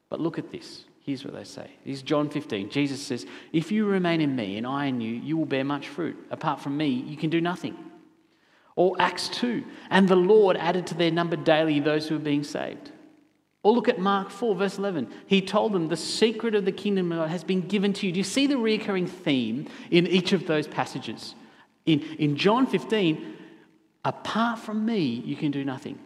But 0.09 0.21
look 0.21 0.39
at 0.39 0.51
this. 0.51 0.85
Here's 1.05 1.25
what 1.25 1.35
they 1.35 1.45
say. 1.45 1.71
This 1.85 1.97
is 1.97 2.03
John 2.03 2.31
15. 2.31 2.71
Jesus 2.71 3.01
says, 3.01 3.27
If 3.53 3.71
you 3.71 3.87
remain 3.87 4.21
in 4.21 4.35
me 4.35 4.57
and 4.57 4.67
I 4.67 4.87
in 4.87 5.01
you, 5.01 5.15
you 5.15 5.37
will 5.37 5.47
bear 5.47 5.65
much 5.65 5.89
fruit. 5.89 6.17
Apart 6.31 6.61
from 6.61 6.77
me, 6.77 6.89
you 6.89 7.17
can 7.17 7.31
do 7.31 7.41
nothing. 7.41 7.77
Or 8.79 8.95
Acts 9.01 9.29
2, 9.31 9.65
and 9.91 10.09
the 10.09 10.15
Lord 10.15 10.57
added 10.57 10.87
to 10.87 10.95
their 10.95 11.11
number 11.11 11.35
daily 11.35 11.81
those 11.81 12.07
who 12.07 12.15
are 12.15 12.21
being 12.21 12.45
saved. 12.45 12.93
Or 13.65 13.73
look 13.73 13.89
at 13.89 13.99
Mark 13.99 14.31
4, 14.31 14.55
verse 14.55 14.79
11. 14.79 15.13
He 15.27 15.43
told 15.43 15.73
them, 15.73 15.89
The 15.89 15.97
secret 15.97 16.55
of 16.55 16.65
the 16.65 16.71
kingdom 16.71 17.11
of 17.11 17.19
God 17.19 17.31
has 17.31 17.43
been 17.43 17.63
given 17.63 17.93
to 17.95 18.07
you. 18.07 18.13
Do 18.13 18.19
you 18.19 18.25
see 18.25 18.47
the 18.47 18.57
recurring 18.57 19.09
theme 19.09 19.67
in 19.91 20.07
each 20.07 20.33
of 20.33 20.47
those 20.47 20.69
passages? 20.69 21.35
In, 21.87 22.03
in 22.21 22.37
John 22.37 22.69
15, 22.69 23.37
apart 24.05 24.61
from 24.61 24.87
me, 24.87 25.07
you 25.25 25.35
can 25.35 25.51
do 25.51 25.65
nothing. 25.65 25.99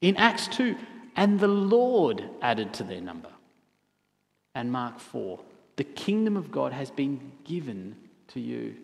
In 0.00 0.16
Acts 0.16 0.48
2, 0.48 0.74
and 1.16 1.38
the 1.38 1.48
Lord 1.48 2.24
added 2.40 2.72
to 2.72 2.82
their 2.82 3.02
number. 3.02 3.28
And 4.54 4.72
Mark 4.72 4.98
4, 4.98 5.38
the 5.76 5.84
kingdom 5.84 6.38
of 6.38 6.50
God 6.50 6.72
has 6.72 6.90
been 6.90 7.32
given 7.44 7.94
to 8.28 8.40
you. 8.40 8.74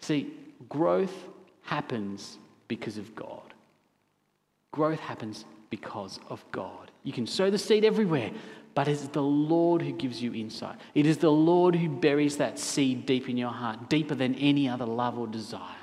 See, 0.00 0.32
growth 0.68 1.14
happens 1.62 2.38
because 2.68 2.98
of 2.98 3.14
God. 3.14 3.54
Growth 4.72 5.00
happens 5.00 5.44
because 5.70 6.18
of 6.28 6.44
God. 6.52 6.90
You 7.04 7.12
can 7.12 7.26
sow 7.26 7.50
the 7.50 7.58
seed 7.58 7.84
everywhere, 7.84 8.30
but 8.74 8.88
it's 8.88 9.08
the 9.08 9.22
Lord 9.22 9.82
who 9.82 9.92
gives 9.92 10.22
you 10.22 10.34
insight. 10.34 10.76
It 10.94 11.06
is 11.06 11.18
the 11.18 11.30
Lord 11.30 11.74
who 11.74 11.88
buries 11.88 12.38
that 12.38 12.58
seed 12.58 13.06
deep 13.06 13.28
in 13.28 13.36
your 13.36 13.50
heart, 13.50 13.90
deeper 13.90 14.14
than 14.14 14.34
any 14.36 14.68
other 14.68 14.86
love 14.86 15.18
or 15.18 15.26
desire. 15.26 15.76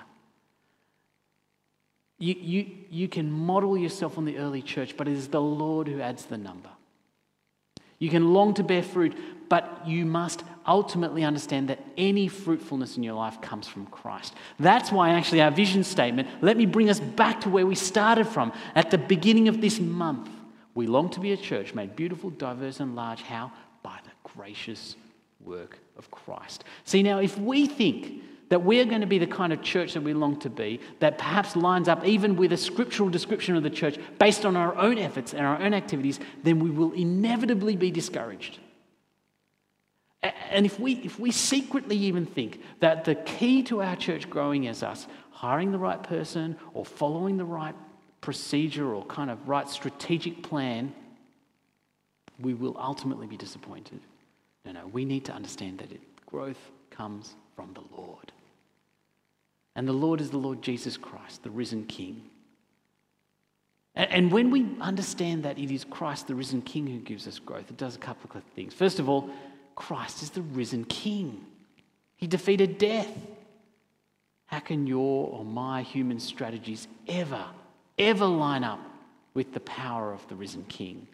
You, 2.17 2.35
you, 2.37 2.65
you 2.89 3.07
can 3.07 3.31
model 3.31 3.77
yourself 3.77 4.17
on 4.17 4.25
the 4.25 4.37
early 4.37 4.61
church, 4.61 4.97
but 4.97 5.07
it 5.07 5.13
is 5.13 5.29
the 5.29 5.41
Lord 5.41 5.87
who 5.87 6.01
adds 6.01 6.25
the 6.25 6.37
number. 6.37 6.69
You 7.97 8.09
can 8.09 8.33
long 8.33 8.53
to 8.55 8.63
bear 8.63 8.83
fruit, 8.83 9.15
but 9.49 9.83
you 9.85 10.05
must 10.05 10.43
ultimately 10.69 11.23
understand 11.23 11.67
that 11.69 11.79
any 11.97 12.27
fruitfulness 12.27 12.95
in 12.95 13.03
your 13.03 13.15
life 13.15 13.41
comes 13.41 13.67
from 13.67 13.88
Christ. 13.88 14.36
That's 14.60 14.91
why, 14.91 15.10
actually, 15.10 15.41
our 15.41 15.51
vision 15.51 15.84
statement, 15.84 16.29
let 16.41 16.55
me 16.55 16.67
bring 16.67 16.89
us 16.89 16.99
back 16.99 17.41
to 17.41 17.49
where 17.49 17.65
we 17.65 17.75
started 17.75 18.27
from 18.27 18.53
at 18.75 18.91
the 18.91 18.99
beginning 18.99 19.47
of 19.47 19.60
this 19.60 19.79
month. 19.79 20.29
We 20.75 20.86
long 20.86 21.10
to 21.10 21.19
be 21.19 21.34
a 21.34 21.38
church 21.38 21.73
made 21.73 21.95
beautiful, 21.95 22.29
diverse, 22.29 22.79
and 22.79 22.95
large. 22.95 23.23
How? 23.23 23.51
By 23.82 23.99
the 24.03 24.12
gracious 24.23 24.95
work 25.43 25.79
of 25.97 26.12
Christ. 26.12 26.63
See, 26.84 27.01
now, 27.01 27.17
if 27.17 27.38
we 27.38 27.65
think 27.65 28.23
that 28.49 28.63
we're 28.63 28.86
going 28.86 29.01
to 29.01 29.08
be 29.08 29.17
the 29.17 29.27
kind 29.27 29.51
of 29.51 29.62
church 29.63 29.93
that 29.93 30.03
we 30.03 30.13
long 30.13 30.39
to 30.39 30.49
be, 30.49 30.79
that 30.99 31.17
perhaps 31.17 31.55
lines 31.55 31.88
up 31.88 32.05
even 32.05 32.36
with 32.36 32.53
a 32.53 32.58
scriptural 32.58 33.10
description 33.10 33.55
of 33.55 33.63
the 33.63 33.69
church 33.69 33.97
based 34.19 34.45
on 34.45 34.55
our 34.55 34.75
own 34.75 34.99
efforts 34.99 35.34
and 35.34 35.45
our 35.45 35.60
own 35.60 35.73
activities, 35.73 36.19
then 36.43 36.60
we 36.60 36.69
will 36.69 36.93
inevitably 36.93 37.75
be 37.75 37.89
discouraged. 37.89 38.60
And 40.21 40.65
if 40.65 40.79
we, 40.79 40.93
if 40.95 41.19
we 41.19 41.32
secretly 41.32 41.95
even 41.95 42.25
think 42.25 42.62
that 42.82 43.05
the 43.05 43.15
key 43.15 43.63
to 43.63 43.82
our 43.82 43.95
church 43.95 44.29
growing 44.29 44.65
is 44.65 44.84
us 44.84 45.08
hiring 45.32 45.71
the 45.71 45.77
right 45.77 46.01
person 46.03 46.58
or 46.73 46.84
following 46.84 47.38
the 47.38 47.45
right 47.45 47.75
procedure 48.19 48.93
or 48.93 49.05
kind 49.05 49.32
of 49.32 49.47
right 49.47 49.69
strategic 49.69 50.43
plan, 50.43 50.93
we 52.39 52.53
will 52.53 52.77
ultimately 52.77 53.27
be 53.27 53.38
disappointed. 53.38 54.01
No, 54.65 54.73
no, 54.73 54.88
we 54.88 55.05
need 55.05 55.23
to 55.25 55.34
understand 55.34 55.79
that 55.79 55.91
it, 55.91 56.01
growth 56.25 56.60
comes 56.91 57.36
from 57.55 57.73
the 57.73 57.84
Lord. 57.95 58.32
And 59.75 59.88
the 59.88 59.93
Lord 59.93 60.19
is 60.19 60.32
the 60.32 60.38
Lord 60.38 60.62
Jesus 60.62 60.97
Christ, 60.97 61.43
the 61.43 61.49
risen 61.49 61.86
King. 61.86 62.23
And 63.95 64.32
when 64.32 64.51
we 64.51 64.67
understand 64.79 65.43
that 65.43 65.58
it 65.58 65.73
is 65.73 65.84
Christ, 65.84 66.27
the 66.27 66.36
risen 66.36 66.62
King, 66.62 66.88
who 66.88 66.99
gives 66.99 67.27
us 67.27 67.39
growth, 67.39 67.69
it 67.69 67.77
does 67.77 67.95
a 67.95 67.99
couple 67.99 68.29
of 68.38 68.43
things. 68.55 68.73
First 68.73 68.99
of 68.99 69.10
all, 69.10 69.29
Christ 69.79 70.21
is 70.21 70.29
the 70.31 70.41
risen 70.41 70.83
King, 70.83 71.45
He 72.17 72.27
defeated 72.27 72.77
death. 72.77 73.09
How 74.45 74.59
can 74.59 74.85
your 74.85 75.29
or 75.29 75.45
my 75.45 75.83
human 75.83 76.19
strategies 76.19 76.87
ever, 77.07 77.45
ever 77.97 78.25
line 78.25 78.63
up 78.63 78.79
with 79.33 79.53
the 79.53 79.59
power 79.61 80.11
of 80.11 80.27
the 80.27 80.35
risen 80.35 80.65
King? 80.65 81.07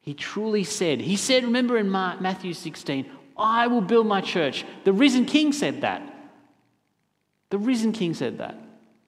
He 0.00 0.14
truly 0.14 0.62
said, 0.62 1.00
He 1.00 1.16
said, 1.16 1.42
remember 1.44 1.78
in 1.78 1.90
Matthew 1.90 2.54
16, 2.54 3.10
I 3.36 3.66
will 3.66 3.80
build 3.80 4.06
my 4.06 4.20
church. 4.20 4.64
The 4.84 4.92
risen 4.92 5.24
King 5.24 5.52
said 5.52 5.80
that. 5.80 6.02
The 7.50 7.58
risen 7.58 7.92
King 7.92 8.14
said 8.14 8.38
that. 8.38 8.56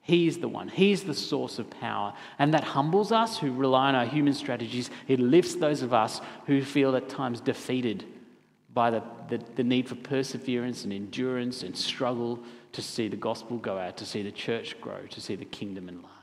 He 0.01 0.27
is 0.27 0.39
the 0.39 0.49
one. 0.49 0.67
He 0.67 0.91
is 0.91 1.03
the 1.03 1.13
source 1.13 1.57
of 1.57 1.69
power. 1.69 2.13
And 2.37 2.53
that 2.53 2.63
humbles 2.63 3.11
us 3.11 3.37
who 3.37 3.53
rely 3.53 3.89
on 3.89 3.95
our 3.95 4.05
human 4.05 4.33
strategies. 4.33 4.89
It 5.07 5.19
lifts 5.19 5.55
those 5.55 5.83
of 5.83 5.93
us 5.93 6.19
who 6.47 6.63
feel 6.63 6.95
at 6.95 7.07
times 7.07 7.39
defeated 7.39 8.05
by 8.73 8.91
the, 8.91 9.03
the, 9.29 9.39
the, 9.55 9.63
need 9.63 9.87
for 9.87 9.95
perseverance 9.95 10.83
and 10.83 10.93
endurance 10.93 11.63
and 11.63 11.75
struggle 11.75 12.39
to 12.71 12.81
see 12.81 13.07
the 13.07 13.17
gospel 13.17 13.57
go 13.57 13.77
out, 13.77 13.97
to 13.97 14.05
see 14.05 14.21
the 14.21 14.31
church 14.31 14.79
grow, 14.79 15.01
to 15.09 15.19
see 15.19 15.35
the 15.35 15.45
kingdom 15.45 15.89
enlarge. 15.89 16.13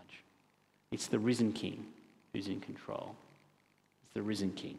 It's 0.92 1.08
the 1.08 1.18
risen 1.18 1.52
King 1.52 1.86
who's 2.32 2.46
in 2.46 2.60
control. 2.60 3.16
It's 4.02 4.12
the 4.12 4.22
risen 4.22 4.52
King. 4.52 4.78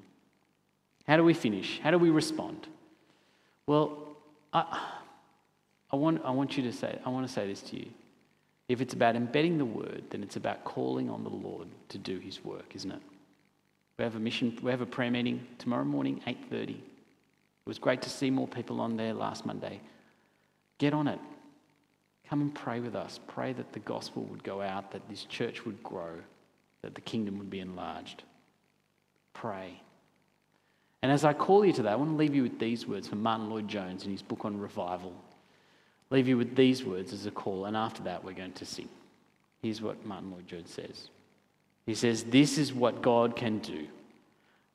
How 1.07 1.17
do 1.17 1.23
we 1.23 1.33
finish? 1.33 1.79
How 1.83 1.91
do 1.91 1.97
we 1.97 2.09
respond? 2.09 2.67
Well, 3.65 4.15
I. 4.53 4.79
I 5.91 5.95
want, 5.95 6.21
I 6.25 6.31
want 6.31 6.57
you 6.57 6.63
to 6.63 6.73
say, 6.73 6.99
I 7.05 7.09
want 7.09 7.25
to 7.27 7.31
say 7.31 7.47
this 7.47 7.61
to 7.61 7.77
you. 7.77 7.87
If 8.67 8.81
it's 8.81 8.93
about 8.93 9.15
embedding 9.15 9.57
the 9.57 9.65
word, 9.65 10.03
then 10.09 10.21
it's 10.21 10.35
about 10.35 10.65
calling 10.65 11.09
on 11.09 11.23
the 11.23 11.29
Lord 11.29 11.67
to 11.89 11.97
do 11.97 12.19
his 12.19 12.43
work, 12.43 12.75
isn't 12.75 12.91
it? 12.91 13.01
We 13.97 14.03
have 14.03 14.15
a 14.15 14.19
mission, 14.19 14.57
we 14.61 14.71
have 14.71 14.81
a 14.81 14.85
prayer 14.85 15.09
meeting 15.09 15.47
tomorrow 15.57 15.85
morning, 15.85 16.21
8.30. 16.27 16.75
It 17.67 17.69
was 17.69 17.79
great 17.79 18.01
to 18.03 18.09
see 18.09 18.31
more 18.31 18.47
people 18.47 18.79
on 18.79 18.95
there 18.95 19.13
last 19.13 19.45
Monday. 19.45 19.81
Get 20.77 20.93
on 20.93 21.09
it. 21.09 21.19
Come 22.29 22.39
and 22.39 22.55
pray 22.55 22.79
with 22.79 22.95
us. 22.95 23.19
Pray 23.27 23.51
that 23.51 23.73
the 23.73 23.79
gospel 23.79 24.23
would 24.23 24.41
go 24.41 24.61
out, 24.61 24.93
that 24.93 25.09
this 25.09 25.25
church 25.25 25.65
would 25.65 25.83
grow, 25.83 26.13
that 26.81 26.95
the 26.95 27.01
kingdom 27.01 27.37
would 27.39 27.49
be 27.49 27.59
enlarged. 27.59 28.23
Pray. 29.33 29.81
And 31.01 31.11
as 31.11 31.25
I 31.25 31.33
call 31.33 31.65
you 31.65 31.73
to 31.73 31.81
that, 31.83 31.91
I 31.91 31.95
want 31.97 32.11
to 32.11 32.15
leave 32.15 32.33
you 32.33 32.43
with 32.43 32.57
these 32.57 32.87
words 32.87 33.09
from 33.09 33.21
Martyn 33.21 33.49
Lloyd-Jones 33.49 34.05
in 34.05 34.11
his 34.11 34.21
book 34.21 34.45
on 34.45 34.57
revival 34.57 35.13
leave 36.09 36.29
you 36.29 36.37
with 36.37 36.55
these 36.55 36.85
words 36.85 37.11
as 37.11 37.25
a 37.25 37.31
call, 37.31 37.65
and 37.65 37.75
after 37.75 38.01
that, 38.03 38.23
we're 38.23 38.31
going 38.31 38.53
to 38.53 38.65
sing. 38.65 38.87
Here's 39.61 39.81
what 39.81 40.05
Martyn 40.05 40.31
Lloyd-Jones 40.31 40.71
says 40.71 41.09
He 41.85 41.95
says, 41.95 42.23
This 42.23 42.57
is 42.57 42.73
what 42.73 43.01
God 43.01 43.35
can 43.35 43.59
do, 43.59 43.87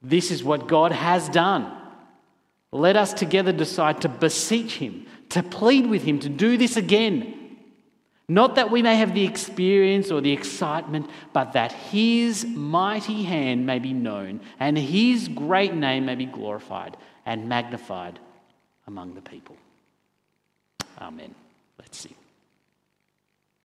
this 0.02 0.30
is 0.30 0.44
what 0.44 0.68
God 0.68 0.92
has 0.92 1.30
done. 1.30 1.78
Let 2.72 2.96
us 2.96 3.12
together 3.12 3.52
decide 3.52 4.00
to 4.00 4.08
beseech 4.08 4.76
Him, 4.76 5.06
to 5.28 5.42
plead 5.42 5.86
with 5.86 6.02
Him 6.02 6.18
to 6.20 6.28
do 6.28 6.56
this 6.56 6.76
again. 6.76 7.38
Not 8.28 8.54
that 8.54 8.70
we 8.70 8.80
may 8.80 8.96
have 8.96 9.14
the 9.14 9.24
experience 9.24 10.10
or 10.10 10.22
the 10.22 10.32
excitement, 10.32 11.10
but 11.34 11.52
that 11.52 11.72
His 11.72 12.46
mighty 12.46 13.24
hand 13.24 13.66
may 13.66 13.78
be 13.78 13.92
known 13.92 14.40
and 14.58 14.78
His 14.78 15.28
great 15.28 15.74
name 15.74 16.06
may 16.06 16.14
be 16.14 16.24
glorified 16.24 16.96
and 17.26 17.46
magnified 17.48 18.18
among 18.86 19.14
the 19.14 19.20
people. 19.20 19.56
Amen. 20.98 21.34
Let's 21.78 21.98
sing. 21.98 22.14